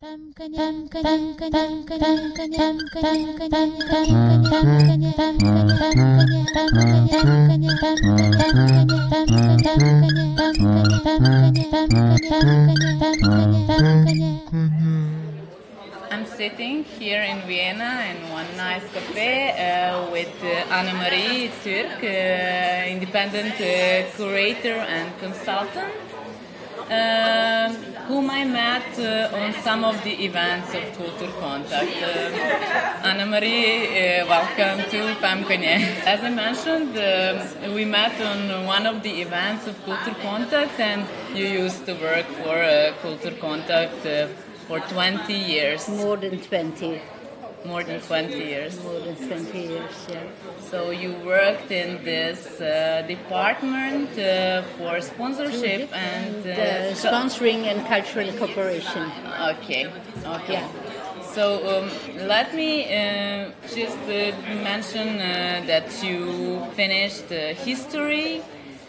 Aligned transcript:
I'm 0.00 0.32
sitting 16.26 16.84
here 16.84 17.22
in 17.22 17.40
Vienna 17.48 18.04
in 18.08 18.30
one 18.30 18.46
nice 18.56 18.84
cafe 18.92 19.50
uh, 19.50 20.12
with 20.12 20.28
uh, 20.44 20.72
Anna 20.72 20.94
Marie 20.94 21.50
Turk, 21.64 22.04
uh, 22.04 22.86
independent 22.86 23.54
uh, 23.60 24.08
curator 24.14 24.74
and 24.74 25.18
consultant, 25.18 25.92
um, 26.90 27.74
whom 28.08 28.30
I 28.30 28.44
met 28.44 28.98
uh, 28.98 29.36
on 29.36 29.52
some 29.62 29.84
of 29.84 30.02
the 30.04 30.24
events 30.24 30.74
of 30.74 30.82
Kulturkontakt. 30.96 32.02
Uh, 32.02 33.08
Annemarie, 33.08 34.22
uh, 34.22 34.26
welcome 34.26 34.78
to 34.90 35.14
Femkanye. 35.22 35.76
As 36.06 36.20
I 36.24 36.30
mentioned, 36.30 36.96
um 36.96 37.74
we 37.74 37.84
met 37.84 38.16
on 38.20 38.40
one 38.66 38.86
of 38.86 39.02
the 39.02 39.14
events 39.26 39.66
of 39.66 39.74
Kulturkontakt, 39.86 40.78
and 40.80 41.02
you 41.34 41.46
used 41.64 41.84
to 41.86 41.92
work 41.94 42.26
for 42.42 42.56
uh, 42.62 42.92
Culture 43.02 43.36
Contact. 43.40 44.06
Uh, 44.06 44.28
for 44.68 44.80
20 44.80 45.32
years, 45.32 45.88
More 45.88 46.18
than 46.18 46.38
20. 46.40 47.00
More 47.64 47.82
than 47.82 48.00
20 48.00 48.36
years. 48.36 48.82
More 48.82 49.00
than 49.00 49.16
20 49.16 49.60
years, 49.60 50.06
yeah. 50.08 50.22
So 50.70 50.90
you 50.90 51.12
worked 51.24 51.70
in 51.70 52.04
this 52.04 52.60
uh, 52.60 53.04
department 53.06 54.10
uh, 54.18 54.62
for 54.76 55.00
sponsorship 55.00 55.94
and 55.94 56.46
uh, 56.46 56.50
uh, 56.50 56.94
sponsoring 56.94 57.64
and 57.64 57.86
cultural 57.86 58.30
cooperation. 58.32 59.10
okay, 59.52 59.90
okay. 60.24 60.52
Yeah. 60.52 60.68
So 61.34 61.82
um, 61.82 61.90
let 62.26 62.54
me 62.54 62.84
uh, 62.84 63.50
just 63.68 63.98
uh, 64.08 64.32
mention 64.62 65.20
uh, 65.20 65.62
that 65.66 66.02
you 66.02 66.64
finished 66.74 67.30
uh, 67.30 67.54
history 67.54 68.42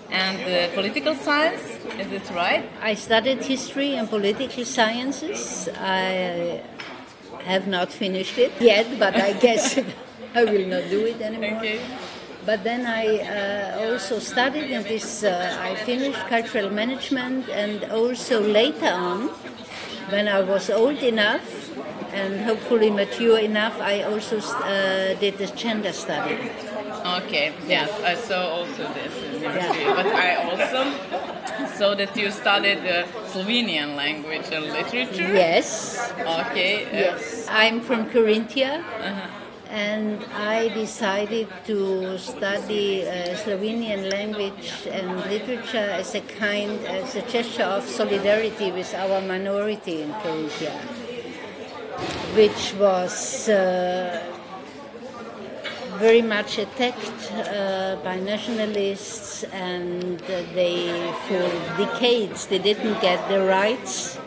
and 0.09 0.39
uh, 0.39 0.73
political 0.73 1.15
science. 1.15 1.61
Is 1.99 2.11
it 2.11 2.29
right? 2.31 2.63
I 2.81 2.95
studied 2.95 3.43
history 3.43 3.95
and 3.95 4.09
political 4.09 4.65
sciences. 4.65 5.69
I 5.79 6.61
have 7.43 7.67
not 7.67 7.91
finished 7.91 8.37
it 8.37 8.51
yet, 8.59 8.87
but 8.99 9.15
I 9.15 9.33
guess 9.33 9.79
I 10.35 10.43
will 10.43 10.67
not 10.67 10.89
do 10.89 11.05
it 11.05 11.21
anymore. 11.21 11.59
Okay. 11.59 11.79
But 12.45 12.63
then 12.63 12.85
I 12.85 13.19
uh, 13.19 13.91
also 13.91 14.19
studied, 14.19 14.71
and 14.71 14.85
this 14.85 15.23
uh, 15.23 15.57
I 15.61 15.75
finished 15.75 16.19
cultural 16.27 16.69
management, 16.69 17.49
and 17.49 17.83
also 17.91 18.41
later 18.41 18.87
on, 18.89 19.29
when 20.09 20.27
I 20.27 20.41
was 20.41 20.69
old 20.69 20.97
enough 21.03 21.69
and 22.13 22.41
hopefully 22.41 22.89
mature 22.89 23.39
enough, 23.39 23.79
I 23.79 24.03
also 24.03 24.39
uh, 24.39 25.13
did 25.19 25.37
the 25.37 25.47
gender 25.47 25.93
study. 25.93 26.37
Okay, 27.05 27.53
yes, 27.67 27.89
I 28.03 28.15
saw 28.15 28.49
also 28.49 28.83
this 28.93 29.13
in 29.23 29.41
Yeah. 29.41 29.93
But 29.95 30.07
I 30.07 30.35
also 30.35 31.38
saw 31.67 31.95
that 31.95 32.15
you 32.15 32.31
studied 32.31 32.79
uh, 32.79 33.05
Slovenian 33.27 33.95
language 33.95 34.47
and 34.51 34.65
literature. 34.65 35.27
Yes, 35.33 36.11
Okay. 36.19 36.85
uh, 36.85 36.89
yes. 36.93 37.47
I'm 37.49 37.81
from 37.81 38.09
Carinthia. 38.09 38.79
uh-huh. 38.79 39.27
And 39.69 40.25
I 40.33 40.69
decided 40.69 41.47
to 41.67 42.17
study 42.17 43.05
uh, 43.05 43.35
Slovenian 43.37 44.09
language 44.11 44.87
and 44.89 45.21
literature 45.29 45.89
as 45.93 46.15
a 46.15 46.21
kind, 46.21 46.79
as 46.87 47.13
a 47.15 47.21
gesture 47.29 47.69
of 47.77 47.83
solidarity 47.85 48.71
with 48.71 48.91
our 48.95 49.21
minority 49.21 50.01
in 50.01 50.09
Carinthia, 50.25 50.73
which 52.33 52.73
was 52.79 53.47
uh, 53.49 54.17
very 55.99 56.21
much 56.21 56.57
attacked 56.57 57.31
uh, 57.31 57.97
by 58.03 58.19
nationalists, 58.19 59.43
and 59.51 60.21
uh, 60.23 60.43
they, 60.55 61.13
for 61.27 61.43
decades, 61.77 62.47
they 62.47 62.59
didn't 62.59 62.99
get 63.01 63.19
the 63.29 63.41
rights 63.45 64.17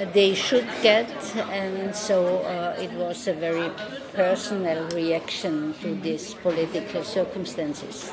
uh, 0.00 0.04
they 0.14 0.34
should 0.34 0.66
get, 0.82 1.10
and 1.50 1.94
so 1.94 2.38
uh, 2.38 2.76
it 2.80 2.90
was 2.92 3.28
a 3.28 3.34
very 3.34 3.70
personal 4.14 4.88
reaction 4.90 5.74
to 5.82 5.94
these 5.96 6.32
political 6.34 7.04
circumstances. 7.04 8.10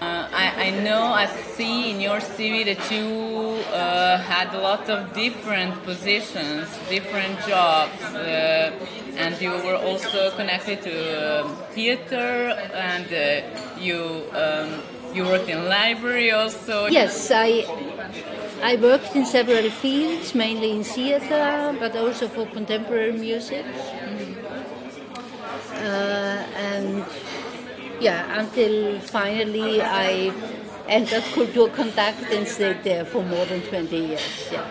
Uh, 0.00 0.28
I, 0.30 0.66
I 0.66 0.70
know, 0.82 1.04
I 1.04 1.26
see 1.26 1.90
in 1.90 2.00
your 2.02 2.18
CV 2.18 2.66
that 2.66 2.90
you 2.90 3.62
uh, 3.72 4.18
had 4.18 4.54
a 4.54 4.60
lot 4.60 4.90
of 4.90 5.14
different 5.14 5.82
positions, 5.84 6.68
different 6.90 7.40
jobs, 7.46 8.02
uh, 8.02 8.72
and 9.16 9.40
you 9.40 9.50
were 9.50 9.76
also 9.76 10.30
connected 10.36 10.82
to 10.82 11.44
um, 11.44 11.56
theater, 11.72 12.54
and 12.74 13.06
uh, 13.12 13.78
you 13.78 14.24
um, 14.34 14.82
you 15.14 15.24
worked 15.24 15.48
in 15.48 15.68
library 15.68 16.30
also. 16.30 16.86
Yes, 16.86 17.30
I 17.30 17.64
I 18.62 18.76
worked 18.76 19.14
in 19.16 19.24
several 19.24 19.70
fields, 19.70 20.34
mainly 20.34 20.70
in 20.72 20.84
theater, 20.84 21.74
but 21.78 21.96
also 21.96 22.28
for 22.28 22.46
contemporary 22.46 23.12
music. 23.12 23.64
Uh, 25.72 26.44
and 26.56 27.04
yeah, 28.00 28.40
until 28.40 29.00
finally 29.00 29.82
I 29.82 30.32
entered 30.88 31.24
Kulturkontakt 31.34 32.30
and 32.32 32.46
stayed 32.46 32.82
there 32.84 33.04
for 33.04 33.22
more 33.22 33.44
than 33.46 33.60
20 33.62 33.96
years. 33.96 34.48
Yeah. 34.52 34.66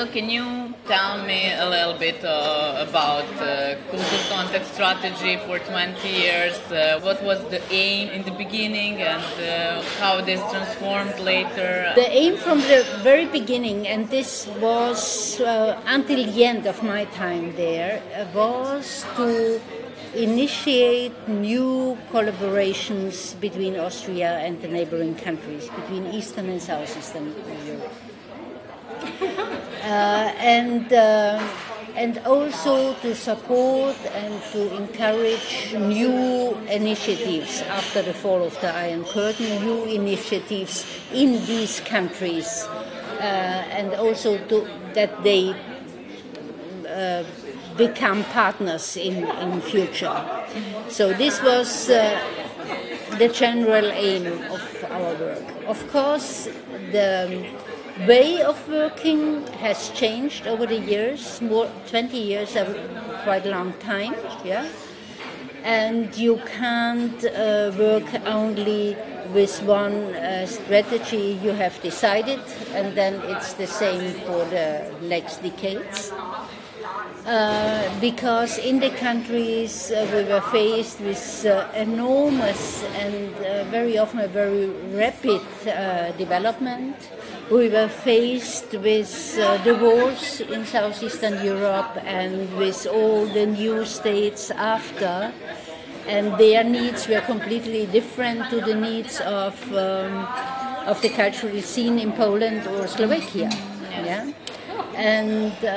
So 0.00 0.06
can 0.06 0.30
you 0.30 0.72
tell 0.86 1.22
me 1.26 1.52
a 1.52 1.68
little 1.68 1.92
bit 1.92 2.24
uh, 2.24 2.86
about 2.88 3.28
uh, 3.36 3.76
cultural 3.90 4.24
context 4.30 4.72
strategy 4.72 5.36
for 5.44 5.58
20 5.58 6.08
years? 6.08 6.56
Uh, 6.72 6.98
what 7.02 7.22
was 7.22 7.38
the 7.50 7.60
aim 7.70 8.08
in 8.08 8.22
the 8.22 8.30
beginning 8.30 9.02
and 9.02 9.22
uh, 9.22 9.82
how 10.00 10.22
this 10.22 10.40
transformed 10.50 11.18
later? 11.20 11.92
The 11.96 12.08
aim 12.08 12.38
from 12.38 12.60
the 12.60 12.86
very 13.02 13.26
beginning, 13.26 13.86
and 13.86 14.08
this 14.08 14.46
was 14.58 15.38
uh, 15.38 15.78
until 15.84 16.24
the 16.24 16.46
end 16.46 16.64
of 16.64 16.82
my 16.82 17.04
time 17.04 17.54
there, 17.56 18.00
uh, 18.16 18.24
was 18.32 19.04
to 19.16 19.60
initiate 20.14 21.12
new 21.28 21.98
collaborations 22.10 23.38
between 23.38 23.76
Austria 23.76 24.38
and 24.38 24.62
the 24.62 24.68
neighboring 24.68 25.14
countries, 25.14 25.68
between 25.68 26.06
Eastern 26.06 26.48
and 26.48 26.62
Southeastern 26.62 27.34
Europe. 27.66 28.09
Uh, 29.82 30.32
and 30.38 30.92
uh, 30.92 31.40
and 31.96 32.18
also 32.18 32.94
to 33.02 33.14
support 33.14 33.96
and 34.14 34.42
to 34.52 34.74
encourage 34.76 35.74
new 35.74 36.54
initiatives 36.68 37.62
after 37.62 38.02
the 38.02 38.14
fall 38.14 38.44
of 38.44 38.58
the 38.60 38.72
Iron 38.72 39.04
Curtain, 39.04 39.64
new 39.64 39.84
initiatives 39.84 40.86
in 41.12 41.44
these 41.46 41.80
countries, 41.80 42.66
uh, 43.18 43.22
and 43.22 43.92
also 43.94 44.38
to, 44.48 44.68
that 44.94 45.22
they 45.22 45.54
uh, 46.88 47.24
become 47.76 48.24
partners 48.24 48.96
in, 48.96 49.24
in 49.24 49.60
future. 49.60 50.24
So 50.88 51.12
this 51.12 51.42
was 51.42 51.90
uh, 51.90 52.20
the 53.18 53.28
general 53.28 53.86
aim 53.86 54.26
of 54.26 54.84
our 54.90 55.14
work. 55.14 55.44
Of 55.66 55.90
course, 55.90 56.48
the 56.92 57.46
way 58.06 58.42
of 58.42 58.68
working 58.68 59.46
has 59.64 59.90
changed 59.90 60.46
over 60.46 60.66
the 60.66 60.78
years. 60.78 61.40
More 61.40 61.70
20 61.88 62.16
years, 62.16 62.52
quite 63.24 63.46
a 63.46 63.50
long 63.50 63.72
time, 63.74 64.14
yeah. 64.44 64.68
And 65.62 66.16
you 66.16 66.40
can't 66.46 67.24
uh, 67.24 67.72
work 67.78 68.08
only 68.26 68.96
with 69.34 69.62
one 69.62 70.14
uh, 70.14 70.46
strategy 70.46 71.38
you 71.42 71.50
have 71.50 71.80
decided, 71.82 72.40
and 72.72 72.96
then 72.96 73.20
it's 73.24 73.52
the 73.54 73.66
same 73.66 74.12
for 74.20 74.44
the 74.46 74.90
next 75.02 75.42
decades. 75.42 76.12
Uh, 77.26 78.00
because 78.00 78.56
in 78.56 78.80
the 78.80 78.88
countries 78.90 79.92
uh, 79.92 80.08
we 80.10 80.24
were 80.24 80.40
faced 80.40 80.98
with 81.00 81.44
uh, 81.44 81.68
enormous 81.74 82.82
and 82.96 83.34
uh, 83.44 83.62
very 83.64 83.98
often 83.98 84.20
a 84.20 84.28
very 84.28 84.68
rapid 84.96 85.42
uh, 85.68 86.10
development. 86.12 86.96
We 87.50 87.68
were 87.68 87.88
faced 87.88 88.72
with 88.72 89.36
the 89.36 89.76
wars 89.78 90.40
in 90.40 90.64
southeastern 90.64 91.44
Europe 91.44 91.98
and 92.04 92.56
with 92.56 92.86
all 92.86 93.26
the 93.26 93.44
new 93.44 93.84
states 93.84 94.50
after, 94.52 95.32
and 96.06 96.38
their 96.38 96.64
needs 96.64 97.06
were 97.06 97.20
completely 97.20 97.86
different 97.86 98.48
to 98.50 98.60
the 98.60 98.74
needs 98.74 99.20
of 99.20 99.60
um, 99.72 100.26
of 100.86 101.02
the 101.02 101.10
cultural 101.10 101.60
scene 101.60 101.98
in 101.98 102.12
Poland 102.12 102.66
or 102.66 102.86
Slovakia. 102.86 103.50
Yeah 103.90 104.32
and 104.94 105.52
uh, 105.64 105.68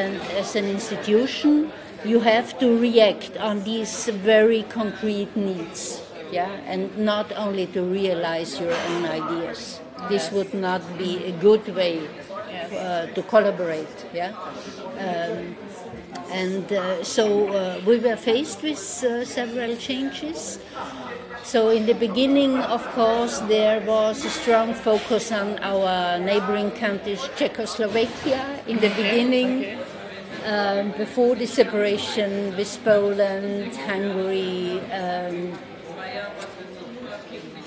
and 0.00 0.16
as 0.38 0.56
an 0.56 0.64
institution 0.64 1.70
you 2.04 2.20
have 2.20 2.58
to 2.58 2.78
react 2.78 3.36
on 3.38 3.62
these 3.64 4.08
very 4.08 4.62
concrete 4.64 5.34
needs 5.36 6.02
yeah 6.32 6.50
and 6.66 6.96
not 6.98 7.32
only 7.36 7.66
to 7.66 7.82
realize 7.82 8.60
your 8.60 8.74
own 8.90 9.04
ideas 9.06 9.80
this 10.08 10.30
would 10.32 10.52
not 10.52 10.82
be 10.98 11.24
a 11.24 11.32
good 11.32 11.66
way 11.74 12.06
Yes. 12.54 12.72
uh, 12.72 13.14
to 13.14 13.22
collaborate. 13.22 14.06
Yeah, 14.14 14.30
um, 14.98 15.56
and 16.30 16.72
uh, 16.72 17.02
so 17.04 17.48
uh, 17.48 17.80
we 17.86 17.98
were 17.98 18.16
faced 18.16 18.62
with 18.62 18.78
uh, 19.04 19.24
several 19.24 19.76
changes. 19.76 20.58
So 21.42 21.68
in 21.68 21.84
the 21.86 21.94
beginning, 21.94 22.56
of 22.58 22.82
course, 22.92 23.38
there 23.40 23.80
was 23.86 24.24
a 24.24 24.30
strong 24.30 24.72
focus 24.72 25.30
on 25.30 25.58
our 25.60 26.18
neighboring 26.18 26.70
countries, 26.72 27.20
Czechoslovakia. 27.36 28.60
In 28.66 28.78
the 28.80 28.88
beginning, 28.88 29.78
um, 30.46 30.92
before 30.92 31.34
the 31.36 31.46
separation 31.46 32.56
with 32.56 32.72
Poland, 32.84 33.76
Hungary, 33.76 34.80
um, 34.92 35.52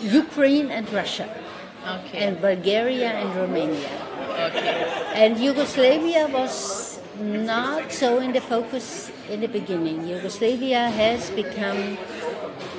Ukraine, 0.01 0.71
and 0.71 0.91
Russia, 0.93 1.29
Okay. 1.87 2.17
and 2.25 2.41
Bulgaria 2.41 3.09
and 3.13 3.29
Romania. 3.35 3.89
okay. 4.47 4.85
And 5.15 5.37
Yugoslavia 5.39 6.27
was 6.27 6.86
not 7.19 7.91
so 7.91 8.19
in 8.19 8.31
the 8.31 8.41
focus 8.41 9.11
in 9.29 9.41
the 9.41 9.47
beginning. 9.47 10.07
Yugoslavia 10.07 10.89
has 10.89 11.29
become 11.31 11.97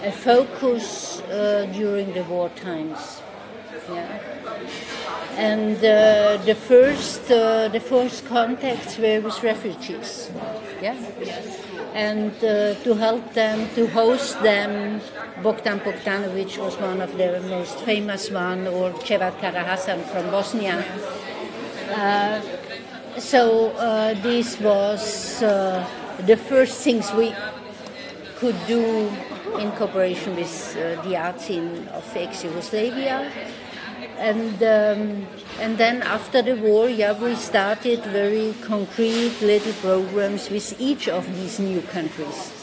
a 0.02 0.12
focus 0.12 1.20
uh, 1.22 1.66
during 1.72 2.12
the 2.12 2.22
war 2.24 2.48
times. 2.50 3.22
Yeah. 3.90 4.18
And 5.36 5.76
uh, 5.76 6.36
the 6.44 6.54
first 6.54 7.30
uh, 7.30 7.68
the 7.68 7.80
first 7.80 8.26
contacts 8.26 8.98
were 8.98 9.20
with 9.20 9.42
refugees. 9.42 10.30
Yeah. 10.82 10.96
And 11.94 12.32
uh, 12.44 12.74
to 12.84 12.94
help 12.94 13.32
them, 13.34 13.68
to 13.74 13.86
host 13.88 14.40
them, 14.42 15.00
Bogdan 15.42 15.80
Bogdanovic 15.80 16.58
was 16.58 16.76
one 16.76 17.00
of 17.00 17.16
the 17.16 17.40
most 17.48 17.78
famous 17.80 18.30
one, 18.30 18.66
or 18.66 18.90
Dževad 18.90 19.38
Karahasan 19.40 20.04
from 20.04 20.30
Bosnia. 20.30 20.84
So 23.20 23.70
uh, 23.70 24.14
this 24.22 24.60
was 24.60 25.42
uh, 25.42 25.84
the 26.26 26.36
first 26.36 26.82
things 26.82 27.12
we 27.12 27.34
could 28.36 28.56
do 28.66 29.10
in 29.58 29.72
cooperation 29.72 30.36
with 30.36 30.76
uh, 30.76 31.02
the 31.02 31.16
art 31.16 31.40
scene 31.40 31.88
of 31.88 32.16
ex-Yugoslavia. 32.16 33.30
And, 34.18 34.62
um, 34.62 35.26
and 35.58 35.76
then 35.78 36.02
after 36.02 36.42
the 36.42 36.54
war, 36.54 36.88
yeah, 36.88 37.12
we 37.12 37.34
started 37.34 38.04
very 38.04 38.54
concrete 38.62 39.40
little 39.40 39.72
programs 39.74 40.48
with 40.50 40.80
each 40.80 41.08
of 41.08 41.26
these 41.36 41.58
new 41.58 41.82
countries. 41.82 42.57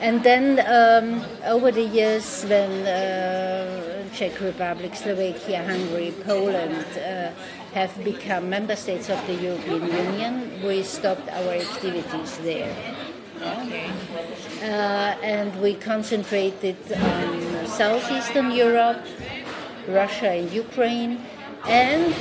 And 0.00 0.22
then 0.22 0.62
um, 0.66 1.24
over 1.44 1.72
the 1.72 1.82
years, 1.82 2.44
when 2.44 2.86
uh, 2.86 4.08
Czech 4.14 4.40
Republic, 4.40 4.94
Slovakia, 4.94 5.64
Hungary, 5.64 6.14
Poland 6.24 6.86
uh, 6.96 7.30
have 7.74 7.92
become 8.04 8.48
member 8.48 8.76
states 8.76 9.10
of 9.10 9.18
the 9.26 9.34
European 9.34 9.86
Union, 9.90 10.62
we 10.62 10.82
stopped 10.82 11.28
our 11.28 11.54
activities 11.54 12.38
there. 12.38 12.74
Okay. 13.42 13.90
Uh, 14.62 15.14
and 15.22 15.54
we 15.60 15.74
concentrated 15.74 16.76
on 16.92 17.66
southeastern 17.66 18.50
Europe, 18.52 19.02
Russia 19.88 20.30
and 20.30 20.50
Ukraine, 20.52 21.20
and 21.66 22.14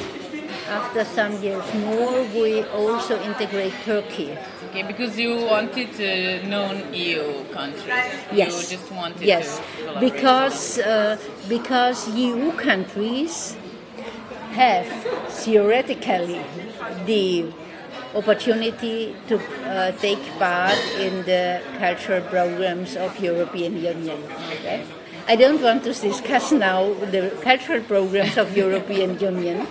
after 0.69 1.05
some 1.05 1.41
years 1.41 1.65
more, 1.75 2.23
we 2.35 2.63
also 2.65 3.21
integrate 3.21 3.73
Turkey. 3.85 4.37
Okay, 4.69 4.83
because 4.83 5.17
you 5.17 5.35
wanted 5.45 5.89
uh, 5.95 6.45
non-EU 6.47 7.45
countries. 7.53 7.87
Yes. 8.33 8.71
You 8.71 8.77
just 8.77 8.91
wanted 8.91 9.21
yes, 9.21 9.61
because 9.99 10.79
uh, 10.79 11.17
because 11.47 12.07
EU 12.09 12.51
countries 12.51 13.55
have 14.51 14.87
theoretically 15.29 16.41
the 17.05 17.47
opportunity 18.15 19.15
to 19.27 19.39
uh, 19.39 19.91
take 20.03 20.21
part 20.39 20.77
in 20.99 21.23
the 21.23 21.61
cultural 21.77 22.21
programs 22.21 22.95
of 22.95 23.19
European 23.19 23.77
Union. 23.77 24.23
Okay? 24.59 24.83
I 25.27 25.35
don't 25.35 25.61
want 25.61 25.83
to 25.83 25.93
discuss 25.93 26.51
now 26.51 26.93
the 27.11 27.31
cultural 27.41 27.81
programs 27.83 28.37
of 28.37 28.55
European 28.55 29.19
Union. 29.19 29.67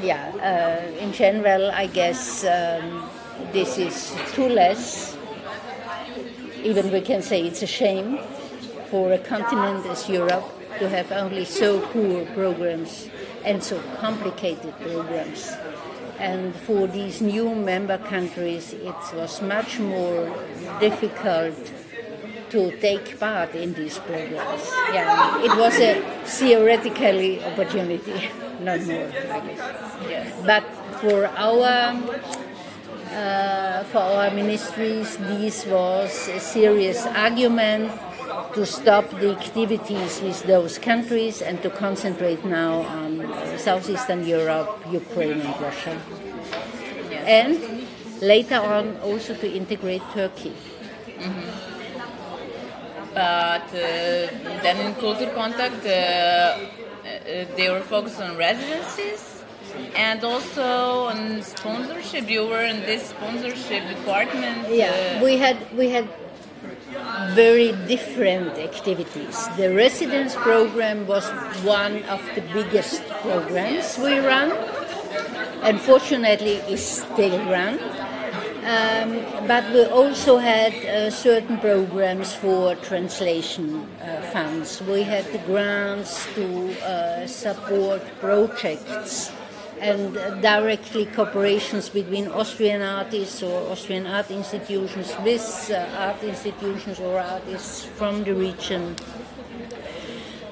Yeah, 0.00 0.30
uh, 0.40 1.02
in 1.02 1.12
general, 1.12 1.70
I 1.70 1.86
guess 1.86 2.44
um, 2.44 3.08
this 3.52 3.78
is 3.78 4.14
too 4.32 4.48
less 4.48 5.18
even 6.62 6.90
we 6.90 7.00
can 7.00 7.22
say 7.22 7.42
it's 7.46 7.62
a 7.62 7.66
shame 7.66 8.18
for 8.90 9.12
a 9.12 9.18
continent 9.18 9.86
as 9.86 10.08
Europe 10.08 10.44
to 10.78 10.88
have 10.88 11.10
only 11.12 11.44
so 11.44 11.80
poor 11.92 12.26
programs 12.26 13.08
and 13.44 13.62
so 13.62 13.80
complicated 14.00 14.74
programs. 14.80 15.52
And 16.18 16.54
for 16.54 16.86
these 16.88 17.20
new 17.20 17.54
member 17.54 17.98
countries, 17.98 18.72
it 18.72 19.14
was 19.14 19.40
much 19.40 19.78
more 19.78 20.26
difficult 20.80 21.72
to 22.50 22.76
take 22.80 23.18
part 23.20 23.54
in 23.54 23.74
these 23.74 23.98
programs. 23.98 24.68
Yeah, 24.92 25.40
it 25.42 25.56
was 25.56 25.78
a 25.78 26.02
theoretically 26.24 27.44
opportunity, 27.44 28.30
not 28.60 28.80
more, 28.82 29.08
I 29.08 29.40
guess. 29.40 29.60
Yes. 30.08 30.32
But 30.44 30.64
for 31.00 31.26
our 31.26 31.94
uh, 33.12 33.84
for 33.84 33.98
our 33.98 34.30
ministries, 34.30 35.16
this 35.16 35.66
was 35.66 36.28
a 36.28 36.40
serious 36.40 37.06
argument 37.06 37.90
to 38.54 38.66
stop 38.66 39.08
the 39.10 39.30
activities 39.32 40.20
with 40.20 40.42
those 40.44 40.78
countries 40.78 41.42
and 41.42 41.62
to 41.62 41.70
concentrate 41.70 42.44
now 42.44 42.82
on 42.82 43.20
uh, 43.20 43.58
southeastern 43.58 44.26
Europe, 44.26 44.84
Ukraine, 44.90 45.40
and 45.40 45.60
Russia. 45.60 45.96
Yes. 47.10 47.24
And 47.26 47.86
later 48.20 48.60
on, 48.60 48.96
also 48.98 49.34
to 49.34 49.50
integrate 49.50 50.02
Turkey. 50.12 50.54
But 53.14 53.68
uh, 53.72 54.28
then 54.62 54.76
in 54.86 54.94
Kulturkontakt, 54.94 55.82
uh, 55.86 56.87
they 57.56 57.68
were 57.70 57.80
focused 57.80 58.20
on 58.20 58.36
residencies 58.36 59.44
and 59.96 60.24
also 60.24 61.08
on 61.08 61.42
sponsorship. 61.42 62.28
You 62.28 62.46
were 62.46 62.62
in 62.62 62.80
this 62.80 63.10
sponsorship 63.10 63.88
department. 63.88 64.68
Yeah, 64.70 64.90
uh, 64.90 65.24
we 65.24 65.36
had 65.36 65.56
we 65.76 65.90
had 65.90 66.08
very 67.34 67.72
different 67.86 68.58
activities. 68.58 69.48
The 69.56 69.74
residence 69.74 70.34
program 70.34 71.06
was 71.06 71.28
one 71.62 72.02
of 72.04 72.20
the 72.34 72.42
biggest 72.52 73.06
programs 73.22 73.98
we 73.98 74.18
ran. 74.18 74.52
Unfortunately, 75.62 76.56
is 76.70 76.82
still 76.82 77.38
run. 77.50 77.78
Um, 78.68 79.24
but 79.46 79.64
we 79.72 79.86
also 79.86 80.36
had 80.36 80.74
uh, 80.84 81.10
certain 81.10 81.56
programs 81.56 82.34
for 82.34 82.74
translation 82.74 83.88
uh, 84.02 84.20
funds. 84.30 84.82
We 84.82 85.04
had 85.04 85.24
the 85.32 85.38
grants 85.38 86.26
to 86.34 86.46
uh, 86.84 87.26
support 87.26 88.02
projects 88.20 89.32
and 89.80 90.12
directly 90.42 91.06
cooperations 91.06 91.90
between 91.90 92.28
Austrian 92.28 92.82
artists 92.82 93.42
or 93.42 93.72
Austrian 93.72 94.06
art 94.06 94.30
institutions 94.30 95.16
with 95.24 95.70
uh, 95.72 95.88
art 95.96 96.22
institutions 96.22 97.00
or 97.00 97.18
artists 97.18 97.86
from 97.86 98.22
the 98.24 98.34
region. 98.34 98.96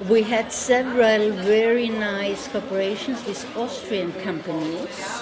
We 0.09 0.23
had 0.23 0.51
several 0.51 1.33
very 1.45 1.89
nice 1.89 2.47
cooperations 2.47 3.23
with 3.27 3.45
Austrian 3.55 4.11
companies 4.23 5.21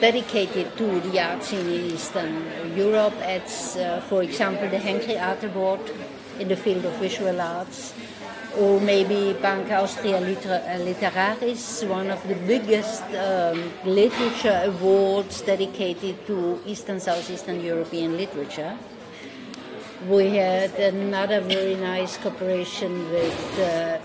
dedicated 0.00 0.76
to 0.76 1.00
the 1.00 1.20
arts 1.20 1.52
in 1.52 1.68
Eastern 1.68 2.44
Europe. 2.76 3.14
As, 3.22 3.76
uh, 3.76 4.00
for 4.08 4.22
example, 4.22 4.68
the 4.68 4.78
Henkel 4.78 5.18
Art 5.18 5.42
Award 5.44 5.80
in 6.38 6.48
the 6.48 6.56
field 6.56 6.84
of 6.84 6.92
visual 6.96 7.40
arts, 7.40 7.94
or 8.58 8.80
maybe 8.80 9.32
Bank 9.34 9.70
Austria 9.70 10.20
Liter- 10.20 10.62
uh, 10.64 10.78
Literaris, 10.78 11.88
one 11.88 12.10
of 12.10 12.26
the 12.28 12.34
biggest 12.34 13.02
um, 13.14 13.72
literature 13.84 14.62
awards 14.64 15.42
dedicated 15.42 16.26
to 16.26 16.60
Eastern 16.66 17.00
Southeastern 17.00 17.62
European 17.62 18.16
literature. 18.16 18.76
We 20.08 20.36
had 20.36 20.74
another 20.74 21.40
very 21.40 21.74
nice 21.74 22.18
cooperation 22.18 23.10
with 23.10 23.58
uh, 23.58 23.98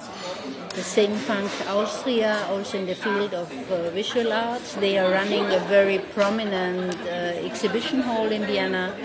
the 0.74 0.84
same 0.84 1.14
Bank 1.28 1.52
Austria, 1.68 2.46
also 2.50 2.78
in 2.78 2.86
the 2.86 2.96
field 2.96 3.34
of 3.34 3.52
uh, 3.72 3.90
visual 3.92 4.32
arts. 4.32 4.76
They 4.76 4.98
are 4.98 5.12
running 5.12 5.46
a 5.46 5.60
very 5.68 6.00
prominent 6.14 6.96
uh, 7.02 7.48
exhibition 7.48 8.02
hall 8.02 8.32
in 8.32 8.46
Vienna, 8.46 8.96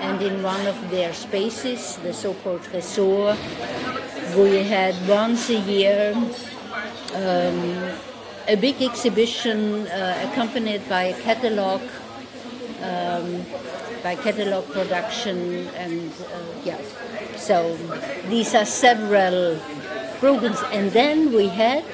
and 0.00 0.20
in 0.22 0.42
one 0.42 0.66
of 0.66 0.90
their 0.90 1.12
spaces, 1.14 1.96
the 1.98 2.12
so-called 2.12 2.62
Tresor, 2.62 3.36
we 4.36 4.64
had 4.64 4.94
once 5.08 5.50
a 5.50 5.60
year 5.60 6.14
um, 7.14 7.92
a 8.48 8.56
big 8.56 8.82
exhibition 8.82 9.86
uh, 9.86 10.28
accompanied 10.30 10.88
by 10.88 11.04
a 11.04 11.20
catalog, 11.22 11.80
um, 12.82 13.44
by 14.02 14.16
catalog 14.16 14.66
production, 14.72 15.68
and 15.76 16.10
uh, 16.10 16.42
yeah. 16.64 16.80
So 17.36 17.76
these 18.28 18.54
are 18.54 18.64
several 18.64 19.60
programs, 20.24 20.62
and 20.72 20.90
then 20.92 21.16
we 21.36 21.48
had 21.48 21.84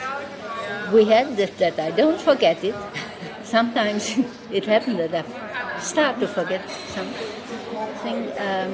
we 0.95 1.03
had 1.05 1.37
that, 1.37 1.59
that 1.59 1.77
I 1.81 1.91
don't 1.91 2.21
forget 2.21 2.63
it. 2.63 2.77
Sometimes 3.43 4.03
it 4.59 4.65
happened 4.67 5.01
that 5.01 5.15
I 5.15 5.25
start 5.81 6.21
to 6.21 6.29
forget 6.29 6.63
something. 6.95 8.23
Um, 8.39 8.71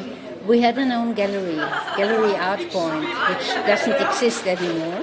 we 0.47 0.61
had 0.61 0.77
an 0.79 0.93
own 0.93 1.15
gallery, 1.15 1.57
Gallery 1.97 2.37
Art 2.37 2.69
Point, 2.71 3.09
which 3.29 3.47
doesn't 3.71 3.99
exist 4.07 4.47
anymore. 4.47 5.03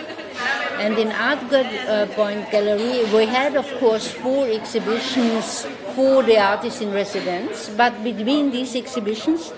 And 0.83 0.97
in 0.97 1.11
Art 1.11 1.51
uh, 1.51 2.05
Point 2.13 2.49
Gallery, 2.51 3.09
we 3.15 3.25
had, 3.25 3.55
of 3.55 3.67
course, 3.79 4.07
four 4.07 4.47
exhibitions 4.47 5.65
for 5.95 6.23
the 6.23 6.37
artists 6.37 6.81
in 6.81 6.93
residence. 6.93 7.69
But 7.75 8.03
between 8.03 8.51
these 8.51 8.75
exhibitions, 8.75 9.51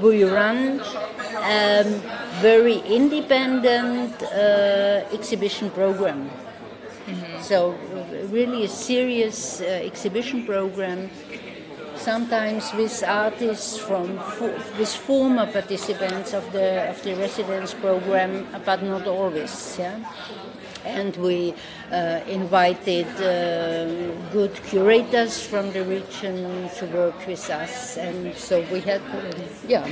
we 0.00 0.24
run 0.24 0.80
um, 0.80 2.00
very 2.40 2.78
independent 2.86 4.22
uh, 4.22 5.04
exhibition 5.12 5.70
program. 5.70 6.30
Mm-hmm. 7.06 7.42
So, 7.42 7.74
really 8.30 8.64
a 8.64 8.68
serious 8.68 9.60
uh, 9.60 9.64
exhibition 9.64 10.46
program. 10.46 11.10
Sometimes 11.96 12.72
with 12.74 13.04
artists 13.06 13.78
from 13.78 14.16
with 14.78 14.92
former 15.06 15.46
participants 15.46 16.32
of 16.32 16.50
the 16.52 16.90
of 16.90 17.02
the 17.02 17.14
residence 17.14 17.74
program, 17.74 18.46
but 18.64 18.82
not 18.82 19.06
always. 19.06 19.76
Yeah 19.78 20.00
and 20.84 21.16
we 21.16 21.54
uh, 21.90 22.20
invited 22.26 23.06
uh, 23.16 23.86
good 24.32 24.54
curators 24.64 25.44
from 25.44 25.72
the 25.72 25.84
region 25.84 26.68
to 26.78 26.86
work 26.86 27.26
with 27.26 27.50
us. 27.50 27.96
And 27.96 28.34
so 28.36 28.64
we 28.72 28.80
had 28.80 29.02
yeah 29.66 29.86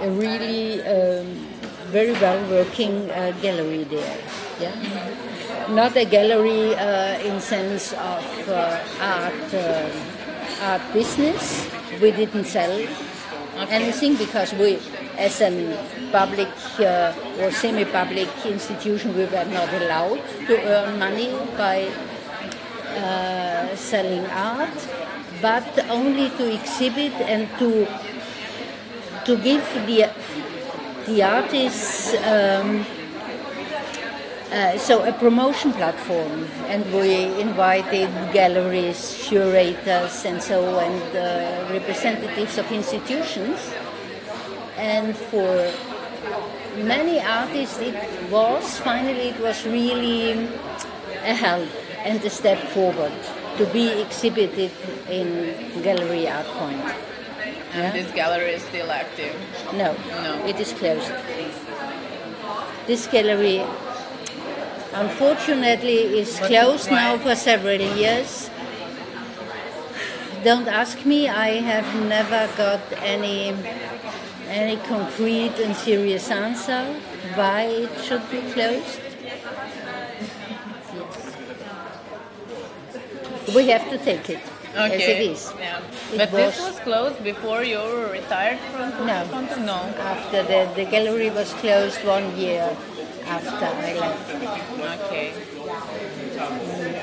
a 0.00 0.10
really 0.10 0.82
um, 0.82 1.26
very 1.90 2.12
well 2.12 2.40
working 2.50 3.10
uh, 3.10 3.32
gallery 3.40 3.84
there. 3.84 4.18
Yeah. 4.60 4.74
Not 5.70 5.96
a 5.96 6.04
gallery 6.04 6.74
uh, 6.74 7.18
in 7.20 7.40
sense 7.40 7.92
of 7.92 8.24
uh, 8.48 8.78
art 9.00 9.54
uh, 9.54 9.88
art 10.60 10.82
business. 10.92 11.68
We 12.00 12.10
didn't 12.10 12.46
sell 12.46 12.72
okay. 12.72 13.70
anything 13.70 14.16
because 14.16 14.52
we 14.54 14.78
as 15.18 15.40
a 15.40 15.50
public 16.10 16.48
uh, 16.80 17.12
or 17.40 17.50
semi-public 17.50 18.28
institution, 18.44 19.14
we 19.16 19.24
were 19.24 19.44
not 19.44 19.72
allowed 19.74 20.20
to 20.46 20.54
earn 20.66 20.98
money 20.98 21.30
by 21.56 21.90
uh, 22.96 23.74
selling 23.76 24.26
art, 24.26 24.88
but 25.40 25.66
only 25.90 26.30
to 26.30 26.52
exhibit 26.52 27.12
and 27.22 27.48
to 27.58 27.86
to 29.24 29.36
give 29.38 29.64
the 29.86 30.10
the 31.06 31.22
artists. 31.22 32.14
Um, 32.24 32.86
uh, 34.52 34.78
so 34.78 35.02
a 35.02 35.10
promotion 35.10 35.72
platform, 35.72 36.46
and 36.68 36.86
we 36.94 37.26
invited 37.40 38.08
galleries, 38.32 39.26
curators, 39.26 40.24
and 40.24 40.40
so 40.40 40.78
and 40.78 41.02
uh, 41.16 41.72
representatives 41.72 42.56
of 42.56 42.70
institutions 42.70 43.58
and 44.76 45.16
for 45.16 45.72
many 46.76 47.20
artists 47.20 47.78
it 47.78 47.94
was 48.30 48.78
finally 48.80 49.28
it 49.28 49.40
was 49.40 49.64
really 49.66 50.48
a 51.22 51.34
help 51.34 51.68
and 52.04 52.22
a 52.24 52.30
step 52.30 52.58
forward 52.68 53.12
to 53.56 53.66
be 53.66 53.88
exhibited 54.02 54.70
in 55.08 55.82
Gallery 55.82 56.28
Art 56.28 56.46
Point. 56.46 56.82
And 57.72 57.82
yeah? 57.82 57.92
this 57.92 58.10
gallery 58.12 58.52
is 58.52 58.62
still 58.62 58.90
active? 58.90 59.34
No, 59.72 59.96
no, 60.22 60.44
it 60.46 60.58
is 60.60 60.72
closed. 60.72 61.12
This 62.86 63.06
gallery, 63.06 63.64
unfortunately, 64.92 66.18
is 66.18 66.38
closed 66.40 66.90
now 66.90 67.16
for 67.18 67.34
several 67.34 67.80
years. 67.80 68.50
Don't 70.44 70.68
ask 70.68 71.04
me, 71.06 71.28
I 71.28 71.60
have 71.60 71.88
never 72.06 72.48
got 72.56 72.82
any 73.02 73.54
any 74.54 74.76
concrete 74.86 75.58
and 75.58 75.74
serious 75.74 76.30
answer 76.30 76.84
why 77.34 77.62
it 77.64 78.04
should 78.04 78.24
be 78.30 78.40
closed? 78.52 79.00
Yes. 79.22 79.40
We 83.54 83.68
have 83.68 83.90
to 83.90 83.98
take 83.98 84.30
it 84.30 84.40
okay. 84.76 84.94
as 84.94 85.02
it 85.02 85.20
is. 85.32 85.52
Yeah. 85.58 85.80
It 86.12 86.18
but 86.18 86.32
was 86.32 86.56
this 86.56 86.60
was 86.68 86.78
closed 86.80 87.22
before 87.24 87.64
you 87.64 87.80
retired 88.10 88.60
from 88.72 89.06
no. 89.06 89.24
No. 89.70 89.80
After 90.14 90.42
the, 90.42 90.70
the 90.76 90.84
gallery 90.84 91.30
was 91.30 91.52
closed 91.54 92.04
one 92.04 92.36
year 92.36 92.76
after 93.26 93.66
I 93.66 93.94
left. 93.98 94.34
Okay. 95.04 95.32
Mm. 96.34 96.93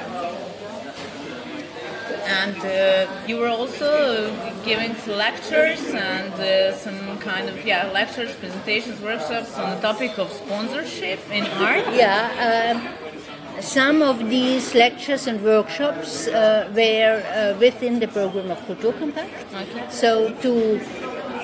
And 2.25 2.57
uh, 2.65 3.07
you 3.27 3.37
were 3.37 3.47
also 3.47 4.33
giving 4.63 4.95
lectures 5.07 5.83
and 5.93 6.33
uh, 6.33 6.75
some 6.75 7.17
kind 7.19 7.49
of 7.49 7.65
yeah 7.65 7.91
lectures, 7.91 8.33
presentations, 8.35 9.01
workshops 9.01 9.57
on 9.57 9.75
the 9.75 9.81
topic 9.81 10.17
of 10.17 10.31
sponsorship 10.31 11.19
in 11.31 11.45
art. 11.45 11.85
Yeah. 11.93 12.75
Um, 12.75 13.61
some 13.61 14.01
of 14.01 14.29
these 14.29 14.73
lectures 14.73 15.27
and 15.27 15.43
workshops 15.43 16.27
uh, 16.27 16.71
were 16.73 17.21
uh, 17.21 17.59
within 17.59 17.99
the 17.99 18.07
program 18.07 18.49
of 18.51 18.57
Kulturkontakt. 18.67 19.29
Okay. 19.53 19.85
So 19.89 20.33
to 20.41 20.79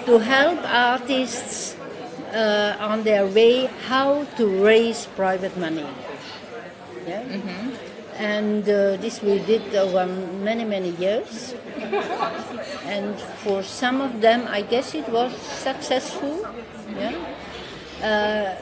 to 0.06 0.20
help 0.20 0.60
artists 0.64 1.76
uh, 2.34 2.76
on 2.80 3.04
their 3.04 3.26
way 3.26 3.66
how 3.88 4.26
to 4.38 4.46
raise 4.64 5.06
private 5.16 5.58
money. 5.58 5.86
Yeah. 7.08 7.24
Mm-hmm 7.24 7.77
and 8.18 8.64
uh, 8.64 8.98
this 8.98 9.22
we 9.22 9.40
did 9.40 9.76
over 9.76 10.06
many 10.06 10.66
many 10.66 10.90
years. 10.92 11.56
And 12.86 13.20
for 13.44 13.64
some 13.64 14.02
of 14.02 14.22
them 14.22 14.48
i 14.50 14.62
guess 14.62 14.96
it 14.96 15.08
was 15.10 15.36
successful 15.38 16.48
yeah. 16.96 17.16
Uh, 18.02 18.56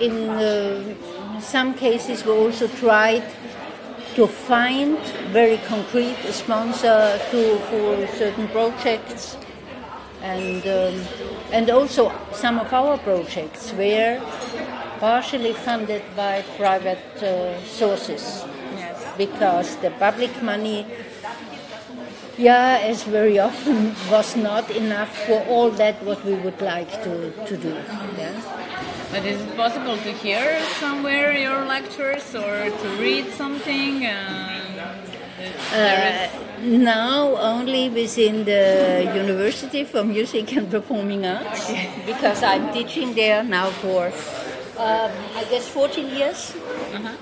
in 0.00 0.28
uh, 0.30 1.40
some 1.40 1.74
cases 1.74 2.24
we 2.24 2.32
also 2.32 2.66
tried 2.68 3.22
to 4.14 4.26
find 4.26 4.98
very 5.32 5.56
concrete 5.68 6.18
sponsor 6.30 7.18
to 7.30 7.58
for 7.70 8.06
certain 8.18 8.48
projects. 8.48 9.36
And 10.22 10.62
um, 10.66 11.04
and 11.50 11.68
also 11.70 12.12
some 12.32 12.58
of 12.58 12.72
our 12.72 12.96
projects 12.98 13.72
where 13.72 14.20
partially 15.02 15.52
funded 15.52 16.00
by 16.14 16.44
private 16.56 17.22
uh, 17.24 17.60
sources. 17.64 18.44
Yes. 18.76 19.02
Because 19.18 19.74
the 19.78 19.90
public 19.98 20.30
money, 20.40 20.86
yeah, 22.38 22.78
as 22.80 23.02
very 23.02 23.36
often 23.48 23.96
was 24.12 24.36
not 24.36 24.70
enough 24.70 25.12
for 25.26 25.42
all 25.48 25.70
that 25.70 26.00
what 26.04 26.24
we 26.24 26.34
would 26.34 26.60
like 26.62 26.90
to, 27.02 27.32
to 27.48 27.56
do. 27.56 27.74
Yeah. 28.16 28.30
But 29.10 29.26
is 29.26 29.42
it 29.42 29.56
possible 29.56 29.96
to 29.96 30.12
hear 30.12 30.62
somewhere 30.78 31.32
your 31.32 31.64
lectures 31.64 32.34
or 32.36 32.70
to 32.70 32.88
read 33.00 33.26
something? 33.32 34.06
Uh, 35.74 36.28
now 36.62 37.34
only 37.38 37.88
within 37.88 38.44
the 38.44 39.10
University 39.16 39.82
for 39.82 40.04
Music 40.04 40.52
and 40.52 40.70
Performing 40.70 41.26
Arts 41.26 41.72
because 42.06 42.42
I'm 42.44 42.72
teaching 42.72 43.14
there 43.14 43.42
now 43.42 43.70
for 43.70 44.12
um, 44.78 45.12
I 45.36 45.44
guess 45.50 45.68
14 45.68 46.08
years. 46.08 46.54
Uh-huh. 46.94 47.16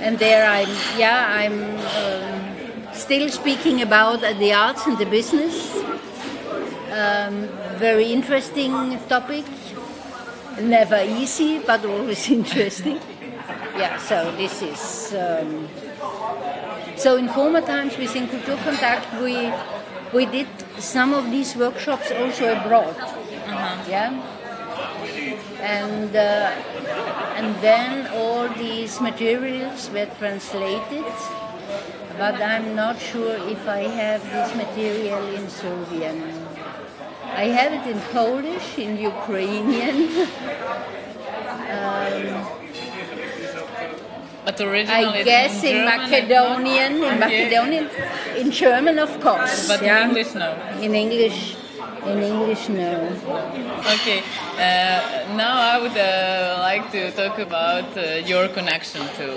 And 0.00 0.18
there 0.18 0.48
I'm, 0.48 0.68
yeah, 0.96 1.26
I'm 1.28 1.58
um, 1.98 2.94
still 2.94 3.28
speaking 3.28 3.82
about 3.82 4.20
the 4.20 4.52
arts 4.52 4.86
and 4.86 4.96
the 4.98 5.06
business. 5.06 5.76
Um, 6.90 7.48
very 7.78 8.12
interesting 8.12 8.98
topic. 9.08 9.44
Never 10.60 11.02
easy, 11.02 11.58
but 11.60 11.84
always 11.84 12.30
interesting. 12.38 13.00
yeah, 13.76 13.98
so 13.98 14.34
this 14.36 14.62
is. 14.62 15.14
Um, 15.14 15.68
so 16.96 17.16
in 17.16 17.28
former 17.28 17.60
times 17.60 17.96
within 17.96 18.26
Kulturkontakt, 18.26 19.22
we 19.22 19.52
we 20.12 20.26
did 20.26 20.48
some 20.78 21.14
of 21.14 21.30
these 21.30 21.54
workshops 21.54 22.10
also 22.10 22.56
abroad. 22.56 22.96
Uh-huh. 22.96 23.84
Yeah 23.88 24.37
and 25.60 26.14
uh, 26.14 26.52
and 27.36 27.54
then 27.62 28.06
all 28.14 28.48
these 28.48 29.00
materials 29.00 29.90
were 29.90 30.08
translated 30.18 31.04
but 32.18 32.42
I'm 32.42 32.74
not 32.74 32.98
sure 32.98 33.36
if 33.48 33.68
I 33.68 33.86
have 33.86 34.22
this 34.24 34.52
material 34.56 35.22
in 35.34 35.48
Serbian. 35.48 36.18
I 37.22 37.44
have 37.54 37.72
it 37.78 37.86
in 37.86 38.00
Polish, 38.10 38.76
in 38.76 38.98
Ukrainian. 38.98 39.96
um, 41.70 42.42
but 44.44 44.60
originally 44.60 45.20
I 45.20 45.22
guess 45.22 45.62
in, 45.62 45.76
in 45.76 45.84
Macedonian, 45.84 46.92
in 47.04 47.18
Macedonian, 47.20 47.86
in 48.36 48.50
German 48.50 48.98
of 48.98 49.20
course. 49.20 49.68
But 49.68 49.82
yeah? 49.82 50.02
in 50.02 50.08
English, 50.08 50.34
no. 50.34 50.50
In 50.82 50.94
English, 50.96 51.54
In 52.08 52.22
English, 52.22 52.68
no. 52.68 52.90
Okay. 53.94 54.22
Uh, 54.56 55.34
now 55.36 55.54
I 55.72 55.78
would 55.82 55.96
uh, 55.96 56.58
like 56.60 56.90
to 56.92 57.10
talk 57.12 57.38
about 57.38 57.96
uh, 57.96 58.26
your 58.26 58.48
connection 58.48 59.02
to 59.18 59.28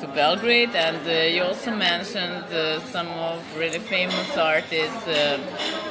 to 0.00 0.06
Belgrade, 0.08 0.74
and 0.74 1.06
uh, 1.06 1.12
you 1.34 1.42
also 1.42 1.70
mentioned 1.76 2.44
uh, 2.52 2.80
some 2.86 3.08
of 3.08 3.38
really 3.58 3.78
famous 3.78 4.36
artists 4.36 5.06
uh, 5.06 5.38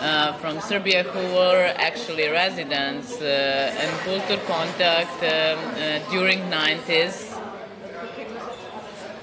uh, 0.01 0.33
from 0.39 0.59
Serbia 0.61 1.03
who 1.03 1.23
were 1.35 1.71
actually 1.77 2.27
residents 2.27 3.21
uh, 3.21 3.83
in 3.83 3.89
Kulturkontakt 4.05 5.19
um, 5.21 5.29
uh, 5.29 6.11
during 6.11 6.39
90s. 6.49 7.37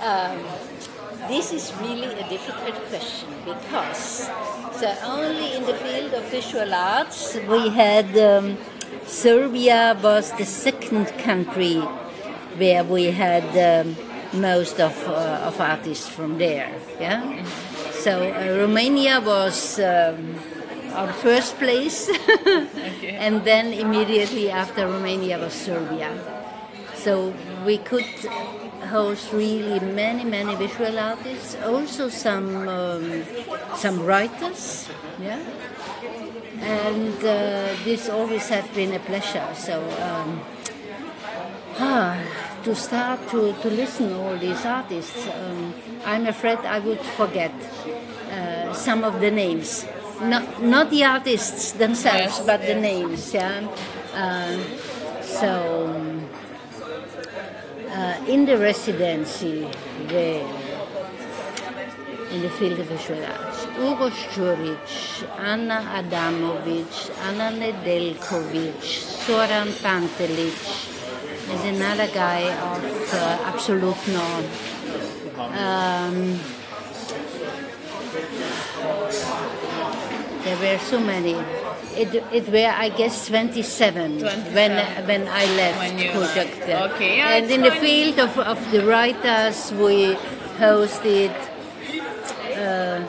Um, 0.00 0.38
this 1.28 1.52
is 1.52 1.72
really 1.80 2.06
a 2.06 2.28
difficult 2.28 2.74
question 2.88 3.28
because 3.44 4.28
so 4.80 4.94
only 5.04 5.54
in 5.54 5.64
the 5.64 5.74
field 5.74 6.12
of 6.14 6.24
visual 6.30 6.72
arts 6.74 7.36
we 7.48 7.68
had 7.68 8.16
um, 8.18 8.56
Serbia 9.06 9.98
was 10.02 10.32
the 10.32 10.44
second 10.44 11.06
country 11.18 11.76
where 12.56 12.84
we 12.84 13.04
had 13.04 13.46
um, 13.56 13.96
most 14.40 14.80
of, 14.80 14.96
uh, 15.08 15.46
of 15.46 15.60
artists 15.60 16.08
from 16.08 16.38
there. 16.38 16.72
Yeah, 17.00 17.44
so 17.92 18.32
uh, 18.32 18.58
Romania 18.58 19.20
was. 19.20 19.78
Um, 19.78 20.36
our 20.96 21.12
first 21.12 21.58
place, 21.58 22.08
and 23.04 23.44
then 23.44 23.74
immediately 23.74 24.50
after 24.50 24.86
Romania 24.86 25.38
was 25.38 25.52
Serbia. 25.52 26.08
So 26.94 27.34
we 27.66 27.76
could 27.76 28.08
host 28.86 29.32
really 29.32 29.80
many, 29.80 30.24
many 30.24 30.54
visual 30.56 30.98
artists, 30.98 31.56
also 31.64 32.08
some 32.08 32.68
um, 32.68 33.24
some 33.76 34.00
writers, 34.02 34.88
yeah. 35.20 35.40
And 36.60 37.14
uh, 37.18 37.76
this 37.84 38.08
always 38.08 38.48
has 38.48 38.66
been 38.68 38.92
a 38.94 38.98
pleasure. 39.00 39.46
So 39.54 39.82
um, 40.00 40.40
ah, 41.78 42.16
to 42.64 42.74
start 42.74 43.28
to, 43.30 43.52
to 43.62 43.68
listen 43.68 44.12
all 44.14 44.36
these 44.38 44.64
artists, 44.64 45.28
um, 45.28 45.74
I'm 46.04 46.26
afraid 46.26 46.58
I 46.58 46.78
would 46.78 47.00
forget 47.00 47.52
uh, 48.32 48.72
some 48.72 49.04
of 49.04 49.20
the 49.20 49.30
names. 49.30 49.86
Not 50.22 50.62
not 50.62 50.90
the 50.90 51.04
artists 51.04 51.72
themselves, 51.72 52.38
Yes, 52.38 52.46
but 52.46 52.60
the 52.64 52.74
names. 52.74 53.34
Yeah. 53.34 53.68
Um, 54.14 54.64
so. 55.20 55.75
The 58.46 58.56
residency 58.58 59.68
there, 60.06 60.46
in 62.30 62.42
the 62.42 62.48
field 62.48 62.78
of 62.78 62.86
visual 62.86 63.24
arts, 63.24 63.66
Uroš 63.74 64.20
Đurić, 64.34 65.28
Anna 65.36 65.82
Adamovic, 65.98 67.10
Anna 67.26 67.50
Nedeljkovic, 67.50 68.82
Zoran 69.26 69.66
Pantelic, 69.82 70.62
is 71.54 71.64
another 71.74 72.06
guy 72.14 72.42
of 72.70 72.84
uh, 73.14 73.50
Absolutno. 73.50 74.26
Um, 75.64 76.38
there 80.44 80.58
were 80.58 80.78
so 80.78 81.00
many. 81.00 81.65
It, 81.96 82.14
it 82.32 82.48
were, 82.48 82.72
I 82.76 82.90
guess, 82.90 83.26
27, 83.28 84.20
27. 84.20 84.54
when 84.54 84.72
when 85.06 85.28
I 85.28 85.44
left 85.56 85.78
When 85.78 86.12
Project. 86.12 86.62
Okay, 86.92 87.16
yeah, 87.16 87.36
and 87.36 87.50
in 87.50 87.62
the 87.62 87.70
field 87.72 88.18
of, 88.20 88.38
of 88.38 88.58
the 88.70 88.84
writers, 88.84 89.72
we 89.72 90.14
hosted, 90.58 91.32
uh, 92.56 93.00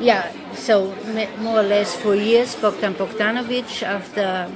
yeah, 0.00 0.32
so 0.54 0.94
more 1.38 1.60
or 1.60 1.62
less 1.62 1.94
for 1.96 2.14
years, 2.14 2.54
Bogdan 2.56 2.94
Bogdanovic 2.94 3.82
after 3.82 4.50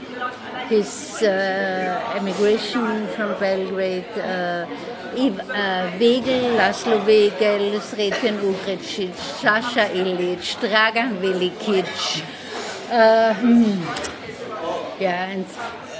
his 0.69 1.23
uh, 1.23 2.15
emigration 2.17 3.07
from 3.15 3.39
Belgrade, 3.39 4.11
uh, 4.19 4.67
Iv, 5.17 5.39
uh, 5.39 5.91
Végel, 5.99 6.57
Laszlo 6.57 6.99
Végel, 7.05 7.81
Sreten 7.81 8.37
Ugricic, 8.43 9.15
Sasha 9.15 9.89
Ilic, 9.95 10.57
Dragan 10.61 11.19
Velikic, 11.21 12.23
uh, 12.91 13.35
hmm, 13.35 13.83
yeah, 15.01 15.31
and 15.31 15.45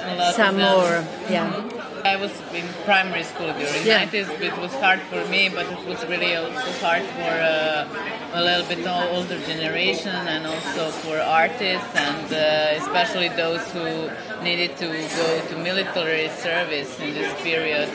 A 0.03 0.17
lot 0.17 0.29
of 0.29 0.35
some 0.35 0.57
more, 0.59 1.05
yeah. 1.31 1.71
I 2.05 2.15
was 2.15 2.31
in 2.55 2.65
primary 2.85 3.25
school 3.25 3.53
during 3.53 3.85
Yeah. 3.85 4.07
90s, 4.07 4.29
it 4.41 4.57
was 4.59 4.73
hard 4.75 5.01
for 5.11 5.25
me, 5.29 5.49
but 5.49 5.67
it 5.67 5.85
was 5.87 6.05
really 6.07 6.37
also 6.37 6.71
hard 6.81 7.03
for 7.03 7.33
uh, 7.53 7.89
a 8.33 8.43
little 8.43 8.67
bit 8.67 8.87
older 8.87 9.39
generation 9.41 10.15
and 10.15 10.47
also 10.47 10.91
for 11.03 11.19
artists 11.19 11.93
and 11.97 12.33
uh, 12.33 12.81
especially 12.83 13.29
those 13.31 13.65
who 13.73 14.09
needed 14.45 14.77
to 14.77 14.87
go 14.87 15.41
to 15.49 15.57
military 15.59 16.29
service 16.29 17.01
in 17.01 17.15
this 17.15 17.33
period. 17.43 17.89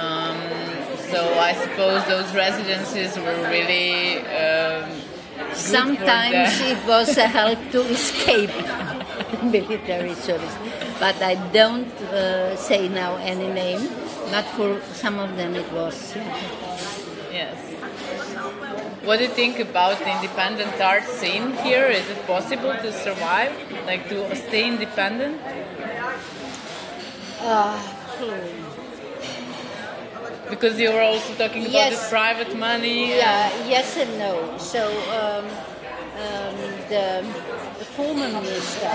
Um, 0.00 0.36
so 1.10 1.20
I 1.38 1.54
suppose 1.54 2.04
those 2.06 2.32
residencies 2.34 3.16
were 3.16 3.38
really 3.50 4.18
um, 4.44 4.90
Sometimes 5.52 6.60
it 6.72 6.78
was 6.86 7.16
a 7.16 7.26
help 7.26 7.58
to 7.72 7.80
escape 7.82 8.50
the 8.50 9.38
military 9.56 10.14
service, 10.14 10.54
but 10.98 11.20
I 11.22 11.34
don't 11.52 11.92
uh, 12.12 12.56
say 12.56 12.88
now 12.88 13.16
any 13.16 13.48
name. 13.48 13.88
But 14.30 14.44
for 14.56 14.80
some 14.94 15.18
of 15.18 15.36
them 15.36 15.54
it 15.54 15.70
was. 15.72 16.16
Yes. 17.30 17.58
What 19.04 19.18
do 19.18 19.24
you 19.24 19.30
think 19.30 19.58
about 19.58 19.98
the 19.98 20.10
independent 20.16 20.80
art 20.80 21.04
scene 21.04 21.52
here? 21.58 21.84
Is 21.84 22.08
it 22.08 22.26
possible 22.26 22.72
to 22.72 22.92
survive, 22.92 23.52
like 23.86 24.08
to 24.08 24.34
stay 24.34 24.66
independent? 24.66 25.40
Uh, 27.40 27.78
Because 30.50 30.78
you 30.78 30.92
were 30.92 31.00
also 31.00 31.32
talking 31.34 31.62
about 31.62 31.72
Yes. 31.72 31.90
this 32.00 32.08
private 32.10 32.54
money. 32.56 33.16
yeah, 33.16 33.50
yes 33.66 33.96
and 33.96 34.18
no. 34.18 34.56
So 34.58 34.82
um, 35.20 35.46
um, 36.24 36.56
the, 36.88 37.24
the 37.78 37.84
former 37.96 38.28
minister 38.28 38.92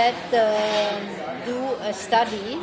let 0.00 0.14
um, 0.32 1.02
do 1.44 1.58
a 1.82 1.92
study 1.92 2.58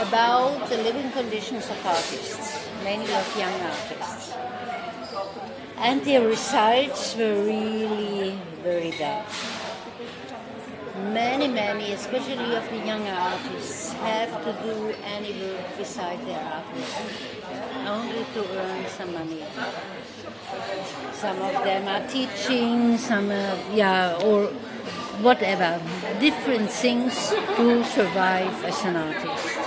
about 0.00 0.68
the 0.68 0.76
living 0.78 1.10
conditions 1.12 1.68
of 1.70 1.78
artists, 1.86 2.66
mainly 2.84 3.12
of 3.14 3.26
young 3.38 3.52
artists. 3.60 4.32
And 5.78 6.04
the 6.04 6.18
results 6.18 7.16
were 7.16 7.34
really 7.44 8.38
very 8.62 8.92
bad. 8.92 9.26
Many, 11.02 11.48
many, 11.48 11.92
especially 11.92 12.54
of 12.54 12.68
the 12.70 12.78
younger 12.78 13.10
artists, 13.10 13.92
have 13.92 14.44
to 14.44 14.52
do 14.62 14.94
any 15.04 15.32
work 15.42 15.76
beside 15.76 16.24
their 16.26 16.38
artwork, 16.38 17.88
only 17.88 18.24
to 18.34 18.58
earn 18.58 18.86
some 18.86 19.12
money. 19.12 19.42
Some 21.12 21.42
of 21.42 21.52
them 21.64 21.88
are 21.88 22.06
teaching, 22.08 22.96
some 22.98 23.30
are, 23.30 23.58
yeah, 23.74 24.16
or 24.22 24.46
whatever, 25.20 25.80
different 26.20 26.70
things 26.70 27.30
to 27.56 27.84
survive 27.84 28.64
as 28.64 28.84
an 28.84 28.96
artist. 28.96 29.58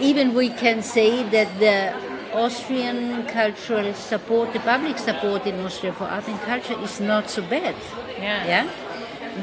Even 0.00 0.34
we 0.34 0.50
can 0.50 0.82
say 0.82 1.22
that 1.30 1.48
the 1.58 2.11
Austrian 2.34 3.26
cultural 3.26 3.92
support, 3.94 4.52
the 4.52 4.60
public 4.60 4.98
support 4.98 5.46
in 5.46 5.60
Austria 5.60 5.92
for 5.92 6.04
art 6.04 6.26
and 6.28 6.40
culture 6.40 6.78
is 6.82 7.00
not 7.00 7.28
so 7.30 7.42
bad. 7.42 7.74
Yeah. 8.18 8.46
Yeah. 8.46 8.70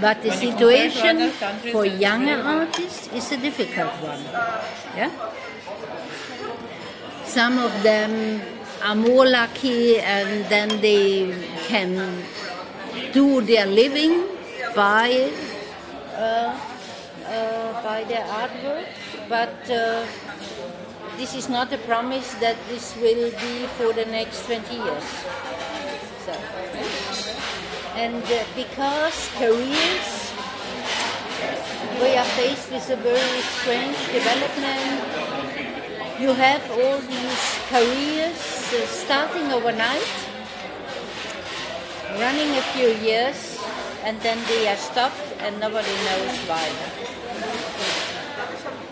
But 0.02 0.22
the 0.22 0.30
When 0.30 0.42
you 0.42 0.52
compare 0.52 0.90
to 0.90 0.92
situation 0.92 1.32
for 1.72 1.86
younger 1.86 2.42
artists 2.42 3.12
is 3.14 3.32
a 3.32 3.38
difficult 3.38 3.94
one. 4.02 4.22
Yeah. 4.96 5.12
Some 7.26 7.58
of 7.58 7.84
them 7.84 8.42
are 8.84 8.96
more 8.96 9.28
lucky 9.28 10.00
and 10.00 10.46
then 10.46 10.82
they 10.82 11.34
can 11.68 12.24
do 13.14 13.42
their 13.42 13.66
living 13.66 14.24
by 14.76 15.32
uh, 16.16 16.58
uh, 17.30 17.84
by 17.84 18.04
their 18.06 18.26
artwork, 18.26 18.88
but 19.28 19.70
uh, 19.70 20.06
this 21.20 21.36
is 21.36 21.50
not 21.50 21.68
a 21.74 21.78
promise 21.80 22.34
that 22.36 22.56
this 22.70 22.96
will 22.96 23.30
be 23.30 23.68
for 23.76 23.92
the 23.92 24.06
next 24.06 24.46
20 24.46 24.74
years. 24.74 25.04
So, 26.24 26.32
and 28.00 28.24
uh, 28.24 28.44
because 28.56 29.28
careers, 29.36 30.32
we 32.00 32.16
are 32.16 32.30
faced 32.40 32.72
with 32.72 32.90
a 32.90 32.96
very 32.96 33.42
strange 33.60 34.00
development. 34.16 35.04
You 36.22 36.32
have 36.32 36.64
all 36.72 37.00
these 37.00 37.60
careers 37.68 38.40
uh, 38.72 38.88
starting 38.88 39.52
overnight, 39.52 40.08
running 42.16 42.56
a 42.56 42.64
few 42.72 42.96
years, 43.04 43.60
and 44.06 44.18
then 44.22 44.40
they 44.48 44.70
are 44.70 44.78
stopped 44.78 45.20
and 45.40 45.60
nobody 45.60 45.96
knows 46.08 46.38
why. 46.48 46.68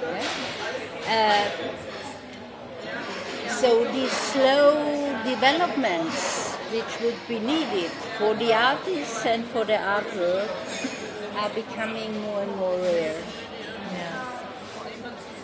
Yeah? 0.03 0.27
Uh, 1.07 1.86
so 3.61 3.83
these 3.91 4.11
slow 4.11 4.75
developments 5.23 6.53
which 6.71 6.99
would 7.01 7.19
be 7.27 7.39
needed 7.39 7.91
for 8.17 8.35
the 8.35 8.53
artists 8.53 9.25
and 9.25 9.45
for 9.45 9.65
the 9.65 9.73
artwork 9.73 10.49
are 11.35 11.49
becoming 11.49 12.21
more 12.21 12.41
and 12.43 12.55
more 12.57 12.77
rare. 12.77 13.21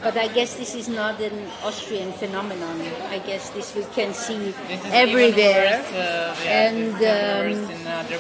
But 0.04 0.18
I 0.18 0.28
guess 0.28 0.56
this 0.56 0.76
is 0.76 0.90
not 0.90 1.22
an 1.22 1.48
Austrian 1.64 2.12
phenomenon. 2.12 2.82
I 3.10 3.20
guess 3.20 3.52
this 3.52 3.74
we 3.74 3.84
can 3.96 4.14
see 4.14 4.54
everywhere, 4.92 5.80
worse, 5.80 5.94
uh, 5.94 6.36
yeah, 6.44 6.68
and 6.68 6.78
it's 7.02 7.70
um, 7.72 7.88
other 7.88 8.20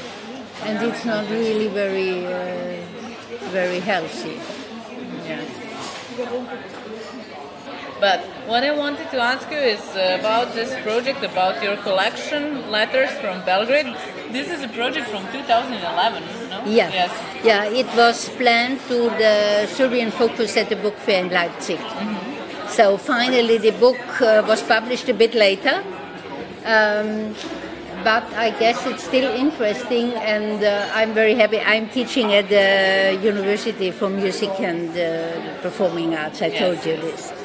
and 0.64 0.88
it's 0.88 1.04
not 1.04 1.30
really 1.30 1.68
very 1.68 2.26
uh, 2.26 2.80
very 3.52 3.82
healthy. 3.82 4.40
Yes. 5.28 6.80
But 8.04 8.20
what 8.52 8.66
I 8.66 8.72
wanted 8.76 9.10
to 9.12 9.18
ask 9.18 9.50
you 9.50 9.58
is 9.76 9.80
about 9.96 10.54
this 10.54 10.72
project, 10.84 11.24
about 11.24 11.64
your 11.64 11.78
collection, 11.78 12.70
Letters 12.70 13.12
from 13.22 13.46
Belgrade. 13.46 13.96
This 14.30 14.50
is 14.52 14.62
a 14.62 14.68
project 14.68 15.08
from 15.08 15.24
2011, 15.32 16.50
no? 16.50 16.66
Yeah. 16.66 16.90
Yes. 16.92 17.12
Yeah, 17.46 17.64
it 17.82 17.86
was 17.96 18.28
planned 18.42 18.82
to 18.90 18.98
the 19.24 19.68
Serbian 19.68 20.12
focus 20.12 20.58
at 20.58 20.68
the 20.68 20.76
book 20.76 20.98
fair 20.98 21.24
in 21.24 21.32
Leipzig. 21.32 21.80
So 22.68 22.98
finally, 22.98 23.58
the 23.58 23.72
book 23.72 24.04
uh, 24.22 24.44
was 24.46 24.62
published 24.62 25.08
a 25.08 25.14
bit 25.14 25.34
later. 25.34 25.82
Um, 26.66 27.34
but 28.04 28.26
I 28.34 28.50
guess 28.60 28.86
it's 28.86 29.06
still 29.06 29.32
interesting, 29.34 30.12
and 30.36 30.62
uh, 30.62 30.92
I'm 30.94 31.14
very 31.14 31.36
happy. 31.36 31.62
I'm 31.62 31.88
teaching 31.88 32.34
at 32.34 32.50
the 32.50 33.18
University 33.24 33.92
for 33.92 34.10
Music 34.10 34.52
and 34.60 34.90
uh, 34.92 35.62
Performing 35.62 36.14
Arts. 36.16 36.42
I 36.42 36.50
told 36.50 36.84
Yes. 36.84 36.86
you 36.86 36.98
this. 36.98 37.43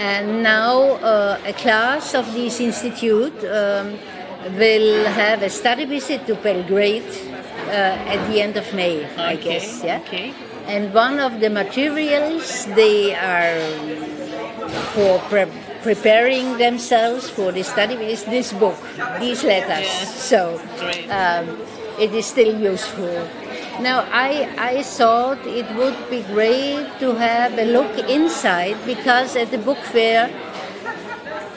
And 0.00 0.42
now 0.42 0.96
uh, 1.04 1.38
a 1.44 1.52
class 1.52 2.14
of 2.14 2.32
this 2.32 2.58
institute 2.58 3.36
um, 3.44 3.98
will 4.56 5.04
have 5.04 5.42
a 5.42 5.50
study 5.50 5.84
visit 5.84 6.26
to 6.26 6.36
Belgrade 6.36 7.04
uh, 7.68 8.08
at 8.08 8.26
the 8.32 8.40
end 8.40 8.56
of 8.56 8.64
May, 8.72 9.04
I 9.16 9.36
guess. 9.36 9.84
Yeah. 9.84 10.00
okay. 10.00 10.32
And 10.64 10.94
one 10.94 11.20
of 11.20 11.40
the 11.40 11.50
materials 11.50 12.64
they 12.72 13.14
are 13.14 13.60
for 14.96 15.18
pre- 15.28 15.52
preparing 15.82 16.56
themselves 16.56 17.28
for 17.28 17.52
the 17.52 17.62
study 17.62 17.96
is 17.96 18.24
this 18.24 18.54
book, 18.54 18.80
these 19.20 19.44
letters. 19.44 19.84
Yes. 19.84 20.16
So 20.16 20.56
um, 21.10 21.60
it 22.00 22.14
is 22.14 22.24
still 22.24 22.58
useful. 22.58 23.28
Now, 23.80 24.06
I, 24.12 24.48
I 24.58 24.82
thought 24.82 25.44
it 25.46 25.64
would 25.74 25.96
be 26.10 26.22
great 26.22 26.86
to 27.00 27.14
have 27.14 27.58
a 27.58 27.64
look 27.64 27.96
inside 28.10 28.76
because 28.84 29.36
at 29.36 29.50
the 29.50 29.58
book 29.58 29.78
fair, 29.78 30.28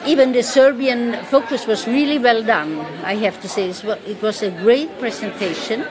even 0.06 0.32
the 0.32 0.42
Serbian 0.42 1.22
focus 1.24 1.66
was 1.66 1.86
really 1.86 2.18
well 2.18 2.42
done, 2.42 2.80
I 3.04 3.16
have 3.16 3.40
to 3.42 3.48
say. 3.48 3.68
It 3.68 4.22
was 4.22 4.42
a 4.42 4.50
great 4.50 4.98
presentation 4.98 5.84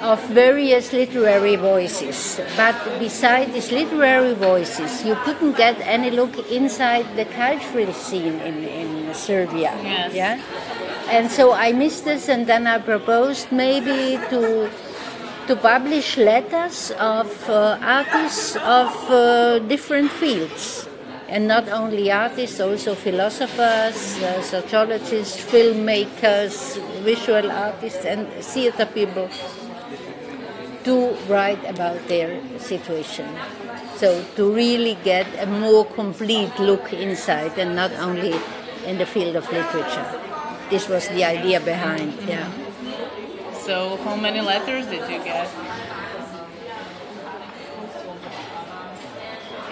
of 0.00 0.18
various 0.28 0.92
literary 0.92 1.56
voices. 1.56 2.40
But 2.56 2.74
beside 2.98 3.52
these 3.52 3.70
literary 3.70 4.34
voices, 4.34 5.04
you 5.04 5.14
couldn't 5.24 5.56
get 5.56 5.78
any 5.80 6.10
look 6.10 6.50
inside 6.50 7.06
the 7.16 7.24
cultural 7.26 7.92
scene 7.92 8.40
in, 8.40 8.64
in 8.64 9.14
Serbia. 9.14 9.76
Yes. 9.82 10.14
Yeah? 10.14 10.40
And 11.08 11.30
so 11.30 11.52
I 11.52 11.72
missed 11.72 12.04
this, 12.04 12.28
and 12.28 12.46
then 12.46 12.66
I 12.66 12.78
proposed 12.78 13.52
maybe 13.52 14.18
to 14.30 14.70
to 15.46 15.56
publish 15.56 16.16
letters 16.16 16.92
of 16.98 17.28
uh, 17.48 17.78
artists 17.82 18.56
of 18.56 18.92
uh, 19.10 19.58
different 19.60 20.10
fields. 20.10 20.88
And 21.28 21.48
not 21.48 21.68
only 21.68 22.12
artists, 22.12 22.60
also 22.60 22.94
philosophers, 22.94 24.20
uh, 24.22 24.42
sociologists, 24.42 25.40
filmmakers, 25.40 26.76
visual 27.02 27.50
artists, 27.50 28.04
and 28.04 28.28
theater 28.28 28.86
people 28.86 29.28
to 30.84 31.16
write 31.28 31.62
about 31.64 31.96
their 32.08 32.40
situation. 32.58 33.26
So 33.96 34.22
to 34.36 34.52
really 34.52 34.98
get 35.04 35.26
a 35.38 35.46
more 35.46 35.86
complete 35.86 36.58
look 36.58 36.92
inside 36.92 37.56
and 37.58 37.74
not 37.74 37.92
only 37.92 38.34
in 38.84 38.98
the 38.98 39.06
field 39.06 39.36
of 39.36 39.50
literature. 39.50 40.06
This 40.70 40.88
was 40.88 41.08
the 41.08 41.24
idea 41.24 41.60
behind, 41.60 42.12
yeah. 42.26 42.50
So, 43.66 43.96
how 44.04 44.16
many 44.16 44.40
letters 44.40 44.86
did 44.86 45.02
you 45.10 45.22
get? 45.22 45.46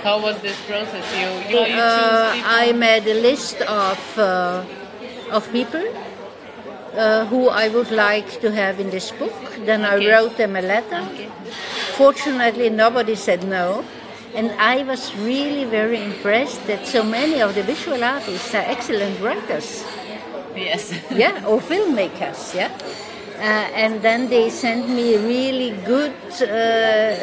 How 0.05 0.21
was 0.23 0.41
this 0.41 0.59
process? 0.67 1.05
You, 1.21 1.29
you, 1.59 1.67
you 1.67 1.81
Uh. 1.81 2.33
I 2.47 2.73
made 2.73 3.07
a 3.07 3.21
list 3.21 3.61
of 3.63 4.01
uh, 4.19 4.65
of 5.31 5.51
people 5.53 5.85
uh, 6.97 7.27
who 7.27 7.49
I 7.49 7.69
would 7.69 7.91
like 7.91 8.41
to 8.41 8.51
have 8.51 8.81
in 8.81 8.91
this 8.91 9.11
book. 9.11 9.35
Then 9.67 9.85
Okay. 9.85 10.07
I 10.07 10.11
wrote 10.13 10.37
them 10.37 10.57
a 10.57 10.63
letter. 10.63 11.03
Okay. 11.13 11.29
Fortunately, 11.99 12.71
nobody 12.71 13.15
said 13.17 13.43
no. 13.45 13.85
And 14.35 14.53
I 14.59 14.85
was 14.85 15.13
really 15.17 15.65
very 15.65 16.01
impressed 16.03 16.65
that 16.69 16.87
so 16.87 17.03
many 17.03 17.43
of 17.43 17.55
the 17.57 17.63
visual 17.65 18.03
artists 18.05 18.55
are 18.55 18.63
excellent 18.75 19.21
writers, 19.21 19.85
Yes. 20.55 20.93
yeah, 21.11 21.45
or 21.47 21.59
filmmakers, 21.61 22.55
yeah. 22.55 22.71
Uh, 23.41 23.73
and 23.73 24.03
then 24.03 24.29
they 24.29 24.51
sent 24.51 24.87
me 24.91 25.17
really 25.17 25.71
good, 25.87 26.13
uh, 26.43 27.17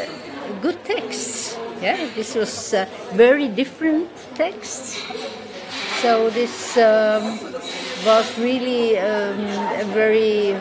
good 0.61 0.83
texts. 0.83 1.55
Yeah, 1.79 2.09
this 2.15 2.33
was 2.33 2.73
uh, 2.73 2.87
very 3.13 3.47
different 3.47 4.09
texts. 4.33 4.99
So 6.01 6.31
this 6.31 6.75
um, 6.77 7.37
was 8.03 8.35
really 8.39 8.97
um, 8.97 9.39
a 9.79 9.85
very 9.93 10.57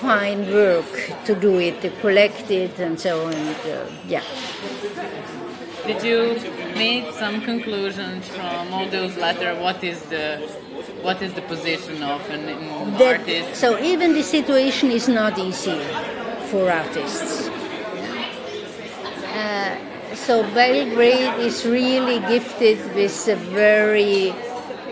fine 0.00 0.52
work 0.52 0.92
to 1.24 1.34
do 1.34 1.58
it, 1.58 1.80
to 1.80 1.88
collect 2.02 2.50
it, 2.50 2.78
and 2.78 3.00
so 3.00 3.26
on. 3.26 3.34
Uh, 3.34 3.90
yeah. 4.06 4.22
Did 5.86 6.02
you 6.02 6.38
make 6.74 7.10
some 7.14 7.40
conclusions 7.40 8.28
from 8.28 8.74
all 8.74 8.86
those 8.90 9.16
letters? 9.16 9.58
What 9.58 9.82
is 9.82 10.02
the 10.02 10.38
what 11.02 11.20
is 11.22 11.32
the 11.34 11.42
position 11.42 12.02
of 12.02 12.20
an, 12.30 12.48
an 12.48 12.98
That- 12.98 13.20
artist? 13.20 13.60
so 13.60 13.78
even 13.80 14.12
the 14.14 14.22
situation 14.22 14.90
is 14.90 15.08
not 15.08 15.38
easy 15.38 15.78
for 16.50 16.70
artists. 16.70 17.48
Uh, 19.34 19.76
so 20.14 20.42
Belgrade 20.54 21.38
is 21.40 21.64
really 21.64 22.18
gifted 22.28 22.78
with 22.94 23.28
a 23.28 23.36
very 23.36 24.34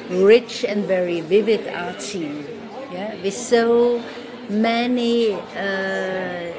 rich 0.08 0.64
and 0.64 0.84
very 0.84 1.20
vivid 1.20 1.66
art 1.68 2.00
scene. 2.00 2.46
Yeah, 2.92 3.14
with 3.22 3.34
so 3.34 4.02
many 4.48 5.34
uh, 5.34 6.52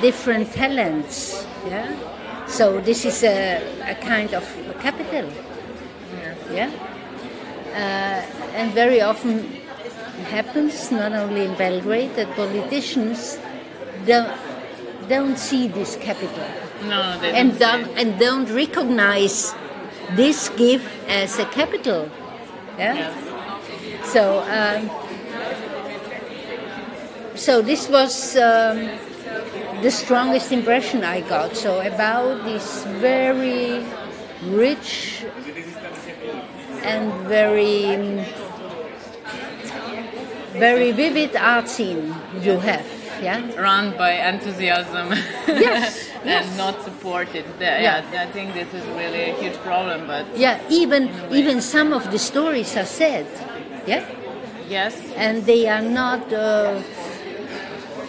different 0.00 0.52
talents. 0.52 1.46
Yeah, 1.68 1.86
so 2.46 2.80
this 2.80 3.04
is 3.04 3.22
a, 3.22 3.62
a 3.86 3.94
kind 3.96 4.34
of 4.34 4.44
a 4.70 4.74
capital. 4.74 5.30
Yeah. 6.52 6.70
Uh, 7.76 8.24
and 8.56 8.72
very 8.72 9.02
often 9.02 9.44
happens 10.32 10.90
not 10.90 11.12
only 11.12 11.44
in 11.44 11.54
Belgrade 11.56 12.16
that 12.16 12.34
politicians 12.34 13.38
don't, 14.06 14.32
don't 15.08 15.38
see 15.38 15.68
this 15.68 15.96
capital 15.96 16.48
no, 16.84 17.18
they 17.20 17.32
and 17.32 17.58
don't 17.58 17.84
don't 17.84 17.98
and 17.98 18.18
don't 18.18 18.50
recognize 18.52 19.54
this 20.12 20.48
gift 20.50 20.88
as 21.08 21.38
a 21.38 21.46
capital. 21.46 22.10
Yeah. 22.78 22.94
Yes. 22.94 24.12
So 24.12 24.40
um, 24.44 24.90
so 27.34 27.62
this 27.62 27.88
was 27.88 28.36
um, 28.36 28.88
the 29.82 29.90
strongest 29.90 30.52
impression 30.52 31.04
I 31.04 31.20
got. 31.22 31.56
So 31.56 31.80
about 31.80 32.44
this 32.44 32.84
very 33.00 33.84
rich 34.44 35.24
and 36.86 37.12
very 37.28 38.24
very 40.58 40.92
vivid 40.92 41.36
art 41.36 41.68
scene 41.68 42.14
you 42.40 42.58
have. 42.58 42.86
Yeah. 43.22 43.40
Run 43.60 43.96
by 43.96 44.12
enthusiasm 44.12 45.08
Yes, 45.48 46.10
and 46.20 46.26
yes. 46.28 46.56
not 46.58 46.82
supported. 46.82 47.44
Yeah. 47.60 47.80
yeah, 48.12 48.22
I 48.22 48.26
think 48.26 48.52
this 48.52 48.72
is 48.74 48.84
really 49.00 49.30
a 49.30 49.34
huge 49.40 49.56
problem. 49.64 50.06
But 50.06 50.24
Yeah. 50.36 50.60
Even 50.68 51.08
even 51.30 51.60
some 51.60 51.92
of 51.92 52.10
the 52.10 52.18
stories 52.18 52.76
are 52.76 52.84
sad. 52.84 53.26
Yeah. 53.86 54.04
yes, 54.68 54.94
and 55.16 55.44
they 55.46 55.68
are 55.68 55.82
not 55.82 56.30
uh, 56.32 56.82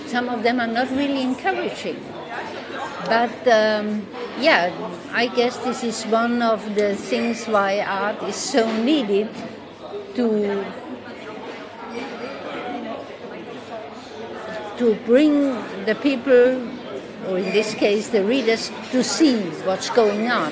some 0.07 0.27
of 0.29 0.43
them 0.43 0.59
are 0.59 0.67
not 0.79 0.89
really 0.91 1.21
encouraging 1.21 1.99
but 3.07 3.47
um, 3.47 4.05
yeah 4.39 4.71
i 5.13 5.27
guess 5.27 5.57
this 5.57 5.83
is 5.83 6.03
one 6.05 6.41
of 6.41 6.63
the 6.75 6.95
things 6.95 7.45
why 7.45 7.79
art 7.79 8.21
is 8.23 8.35
so 8.35 8.63
needed 8.83 9.29
to 10.15 10.63
to 14.77 14.93
bring 15.05 15.53
the 15.85 15.95
people 16.01 16.61
or 17.27 17.37
in 17.37 17.51
this 17.51 17.73
case 17.73 18.09
the 18.09 18.23
readers 18.23 18.71
to 18.91 19.03
see 19.03 19.39
what's 19.65 19.89
going 19.89 20.29
on 20.29 20.51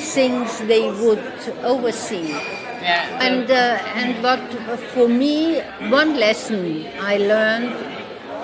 things 0.00 0.58
they 0.60 0.90
would 0.90 1.22
oversee. 1.62 2.28
Yeah. 2.28 3.20
And 3.20 3.50
uh, 3.50 3.78
and 3.94 4.22
what 4.22 4.40
for 4.94 5.08
me 5.08 5.60
one 5.90 6.18
lesson 6.18 6.86
I 6.98 7.18
learned, 7.18 7.76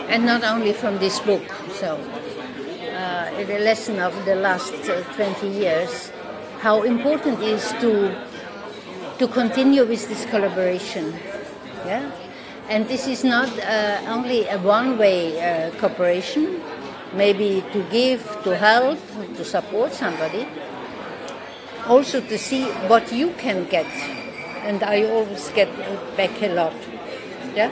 and 0.09 0.27
not 0.27 0.45
only 0.45 0.73
from 0.73 0.99
this 0.99 1.19
book, 1.21 1.43
so 1.81 1.99
uh, 3.17 3.45
the 3.45 3.59
lesson 3.59 3.99
of 3.99 4.13
the 4.25 4.35
last 4.35 4.75
uh, 4.89 5.03
20 5.15 5.49
years, 5.49 6.11
how 6.61 6.83
important 6.83 7.41
it 7.43 7.49
is 7.49 7.73
to 7.81 8.15
to 9.19 9.27
continue 9.29 9.85
with 9.87 10.09
this 10.09 10.27
collaboration. 10.27 11.15
Yeah, 11.87 12.11
and 12.69 12.87
this 12.89 13.07
is 13.07 13.25
not 13.25 13.49
uh, 13.61 14.03
only 14.09 14.47
a 14.49 14.59
one-way 14.59 15.39
uh, 15.39 15.71
cooperation, 15.79 16.61
maybe 17.15 17.65
to 17.73 17.83
give, 17.91 18.23
to 18.45 18.57
help, 18.57 18.99
to 19.37 19.45
support 19.45 19.93
somebody, 19.93 20.47
also 21.87 22.21
to 22.21 22.37
see 22.37 22.65
what 22.89 23.13
you 23.13 23.31
can 23.39 23.65
get. 23.69 23.87
And 24.67 24.83
I 24.83 25.05
always 25.05 25.49
get 25.51 25.71
back 26.17 26.43
a 26.43 26.49
lot. 26.49 26.75
Yeah? 27.55 27.71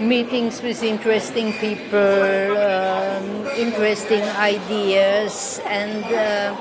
Meetings 0.00 0.62
with 0.62 0.82
interesting 0.84 1.52
people, 1.54 1.98
um, 1.98 3.46
interesting 3.56 4.22
ideas, 4.38 5.60
and 5.66 6.04
uh, 6.14 6.54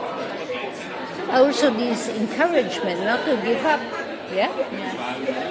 also 1.32 1.72
this 1.72 2.10
encouragement 2.10 3.00
not 3.02 3.24
to 3.26 3.36
give 3.44 3.64
up. 3.64 3.80
Yeah? 4.34 4.50
You 5.22 5.47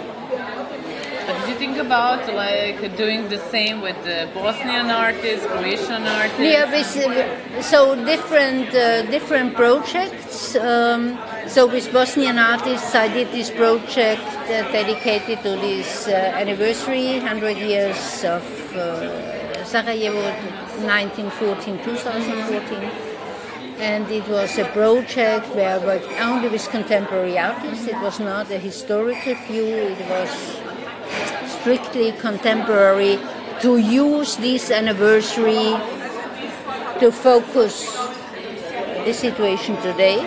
think 1.58 1.76
about 1.78 2.22
like 2.34 2.78
doing 2.96 3.28
the 3.28 3.38
same 3.50 3.80
with 3.80 3.98
the 4.04 4.28
Bosnian 4.34 4.90
artists, 4.90 5.46
Croatian 5.46 6.02
artists? 6.02 6.96
Yeah, 6.96 7.60
so 7.60 7.94
different 8.04 8.68
uh, 8.74 9.02
different 9.10 9.54
projects. 9.54 10.56
Um, 10.56 11.18
so 11.46 11.66
with 11.66 11.92
Bosnian 11.92 12.38
artists, 12.38 12.94
I 12.94 13.08
did 13.08 13.28
this 13.32 13.50
project 13.50 14.22
dedicated 14.48 15.42
to 15.42 15.50
this 15.56 16.08
uh, 16.08 16.12
anniversary, 16.12 17.18
100 17.18 17.56
years 17.56 18.24
of 18.24 18.42
uh, 18.76 19.64
Sarajevo, 19.64 20.22
1914, 20.84 21.82
2014. 21.84 22.90
And 23.78 24.10
it 24.10 24.26
was 24.28 24.56
a 24.58 24.64
project 24.66 25.54
where 25.54 25.78
I 25.78 25.84
worked 25.84 26.10
only 26.20 26.48
with 26.48 26.66
contemporary 26.70 27.38
artists. 27.38 27.86
It 27.86 28.00
was 28.00 28.18
not 28.20 28.50
a 28.50 28.58
historical 28.58 29.34
view. 29.46 29.66
It 29.66 30.00
was 30.08 30.60
strictly 31.66 32.12
contemporary 32.12 33.18
to 33.60 33.78
use 33.78 34.36
this 34.36 34.70
anniversary 34.70 35.74
to 37.00 37.10
focus 37.10 37.98
the 39.04 39.12
situation 39.12 39.74
today. 39.82 40.22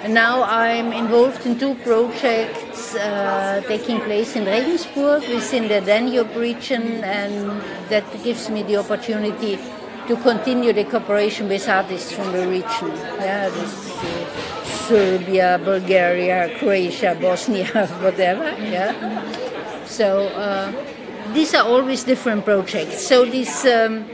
And 0.00 0.14
now 0.14 0.42
I'm 0.44 0.90
involved 0.94 1.44
in 1.44 1.58
two 1.58 1.74
projects 1.84 2.94
uh, 2.94 3.60
taking 3.68 4.00
place 4.00 4.34
in 4.34 4.46
Regensburg 4.46 5.20
within 5.28 5.68
the 5.68 5.82
Danube 5.82 6.34
region, 6.34 7.04
and 7.04 7.60
that 7.90 8.08
gives 8.24 8.48
me 8.48 8.62
the 8.62 8.78
opportunity 8.78 9.58
to 10.08 10.16
continue 10.16 10.72
the 10.72 10.84
cooperation 10.84 11.46
with 11.46 11.68
artists 11.68 12.10
from 12.10 12.32
the 12.32 12.48
region. 12.48 12.88
Yeah, 13.20 13.50
this, 13.50 13.90
uh, 14.00 14.62
Serbia, 14.88 15.60
Bulgaria, 15.62 16.58
Croatia, 16.58 17.18
Bosnia, 17.20 17.86
whatever. 18.00 18.48
Yeah. 18.58 19.41
So 19.92 20.28
uh, 20.28 20.72
these 21.34 21.54
are 21.54 21.68
always 21.68 22.02
different 22.02 22.46
projects. 22.46 23.06
So 23.06 23.26
this 23.26 23.66
um, 23.66 24.06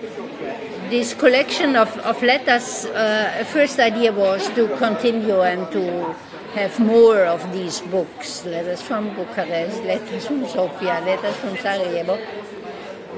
this 0.90 1.14
collection 1.14 1.76
of, 1.76 1.96
of 1.98 2.20
letters, 2.20 2.86
uh, 2.86 3.44
first 3.52 3.78
idea 3.78 4.10
was 4.10 4.48
to 4.56 4.66
continue 4.76 5.42
and 5.42 5.70
to 5.70 6.14
have 6.54 6.80
more 6.80 7.26
of 7.26 7.52
these 7.52 7.80
books, 7.92 8.44
letters 8.44 8.82
from 8.82 9.14
Bucharest, 9.14 9.84
letters 9.84 10.26
from 10.26 10.48
Sofia, 10.48 11.00
letters 11.04 11.36
from 11.36 11.56
Sarajevo. 11.58 12.18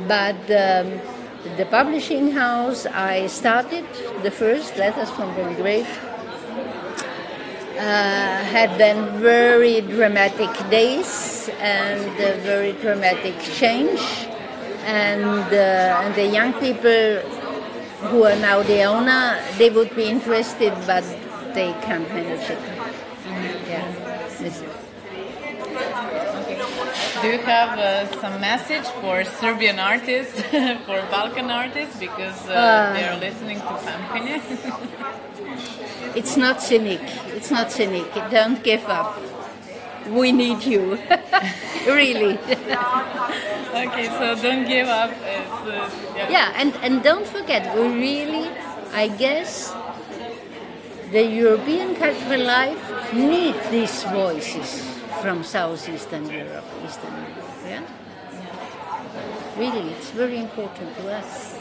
But 0.07 0.41
um, 0.51 1.01
the 1.57 1.67
publishing 1.71 2.33
house, 2.33 2.85
I 2.85 3.29
started 3.29 3.87
the 4.23 4.31
first 4.31 4.77
letters 4.77 5.09
from 5.11 5.35
Belgrade 5.35 5.87
uh, 7.81 8.45
had 8.45 8.77
then 8.79 9.19
very 9.21 9.81
dramatic 9.81 10.53
days 10.69 11.49
and 11.61 12.13
very 12.43 12.73
dramatic 12.73 13.39
change. 13.41 14.01
And, 14.85 15.45
uh, 15.53 16.03
and 16.05 16.15
the 16.15 16.27
young 16.27 16.53
people 16.55 17.21
who 18.09 18.25
are 18.25 18.37
now 18.37 18.63
the 18.63 18.83
owner, 18.83 19.41
they 19.57 19.71
would 19.71 19.95
be 19.97 20.05
interested, 20.05 20.75
but 20.87 21.05
they 21.55 21.73
can't 21.81 22.09
manage 22.09 22.51
it. 22.51 22.59
Yeah. 23.69 24.80
Do 27.23 27.29
you 27.29 27.39
have 27.39 27.79
uh, 27.79 28.21
some 28.21 28.41
message 28.41 28.87
for 29.03 29.25
Serbian 29.25 29.79
artists, 29.79 30.41
for 30.87 30.99
Balkan 31.11 31.51
artists, 31.51 31.99
because 32.01 32.49
uh, 32.49 32.53
Uh. 32.53 32.93
they're 32.95 33.19
listening 33.21 33.59
to 33.61 33.75
Pampine? 33.85 34.41
It's 36.21 36.37
not 36.37 36.63
cynic. 36.63 37.01
It's 37.37 37.51
not 37.51 37.71
cynic. 37.71 38.09
Don't 38.31 38.63
give 38.65 38.85
up. 38.89 39.19
We 40.09 40.33
need 40.33 40.65
you. 40.65 40.99
really. 41.87 42.35
okay, 43.85 44.07
so 44.19 44.35
don't 44.43 44.67
give 44.67 44.89
up. 44.89 45.11
It's, 45.13 45.61
uh, 45.69 45.91
yeah. 46.17 46.31
Yeah, 46.37 46.53
and, 46.61 46.75
and 46.83 47.03
don't 47.03 47.27
forget, 47.27 47.63
we 47.77 47.83
really, 48.09 48.49
I 48.93 49.07
guess, 49.09 49.73
the 51.13 51.23
European 51.23 51.95
cultural 51.95 52.43
life 52.45 53.13
need 53.13 53.55
these 53.71 54.03
voices 54.05 54.90
from 55.23 55.45
Southeastern 55.45 56.29
Europe, 56.31 56.65
Eastern 56.85 57.13
Europe. 57.13 57.49
Yeah? 57.67 57.83
Really, 59.59 59.91
it's 59.91 60.11
very 60.11 60.39
important 60.39 60.97
to 60.97 61.13
us. 61.13 61.59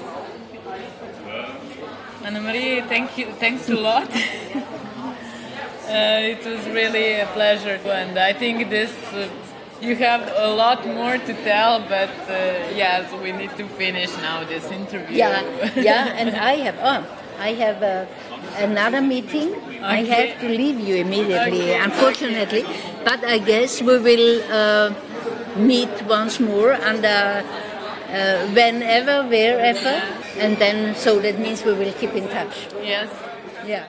Annemarie, 2.23 2.87
thank 2.87 3.17
you. 3.17 3.31
Thanks 3.33 3.69
a 3.69 3.75
lot. 3.75 4.09
uh, 4.13 4.63
it 6.33 6.45
was 6.45 6.65
really 6.67 7.19
a 7.19 7.25
pleasure, 7.27 7.79
and 7.85 8.17
I 8.17 8.33
think 8.33 8.69
this. 8.69 8.91
Uh, 9.13 9.27
you 9.81 9.95
have 9.95 10.29
a 10.35 10.49
lot 10.53 10.85
more 10.85 11.17
to 11.17 11.33
tell, 11.43 11.79
but 11.79 12.09
uh, 12.27 12.33
yes, 12.75 13.09
we 13.23 13.31
need 13.31 13.55
to 13.55 13.65
finish 13.65 14.11
now 14.17 14.43
this 14.43 14.69
interview. 14.71 15.15
Yeah, 15.15 15.71
yeah, 15.75 16.17
and 16.17 16.35
I 16.35 16.55
have, 16.55 16.77
oh, 16.81 17.17
I 17.39 17.53
have 17.53 17.81
uh, 17.81 18.05
another 18.57 19.01
meeting. 19.01 19.55
I 19.81 20.03
have 20.03 20.39
to 20.41 20.49
leave 20.49 20.79
you 20.79 20.95
immediately, 20.95 21.61
Okay, 21.71 21.79
unfortunately. 21.79 22.65
But 23.05 23.23
I 23.23 23.37
guess 23.39 23.81
we 23.81 23.97
will 23.97 24.43
uh, 24.51 24.93
meet 25.57 25.89
once 26.03 26.39
more 26.39 26.73
under 26.73 27.43
uh, 28.11 28.47
whenever, 28.51 29.23
wherever, 29.27 29.95
and 30.37 30.57
then 30.57 30.95
so 30.95 31.19
that 31.19 31.39
means 31.39 31.63
we 31.63 31.73
will 31.73 31.93
keep 31.93 32.13
in 32.15 32.27
touch. 32.27 32.67
yes. 32.83 33.09
Yeah. 33.69 33.85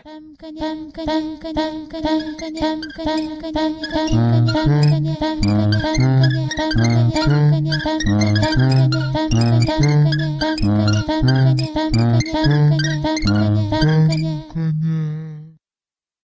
Kanye. 14.60 15.19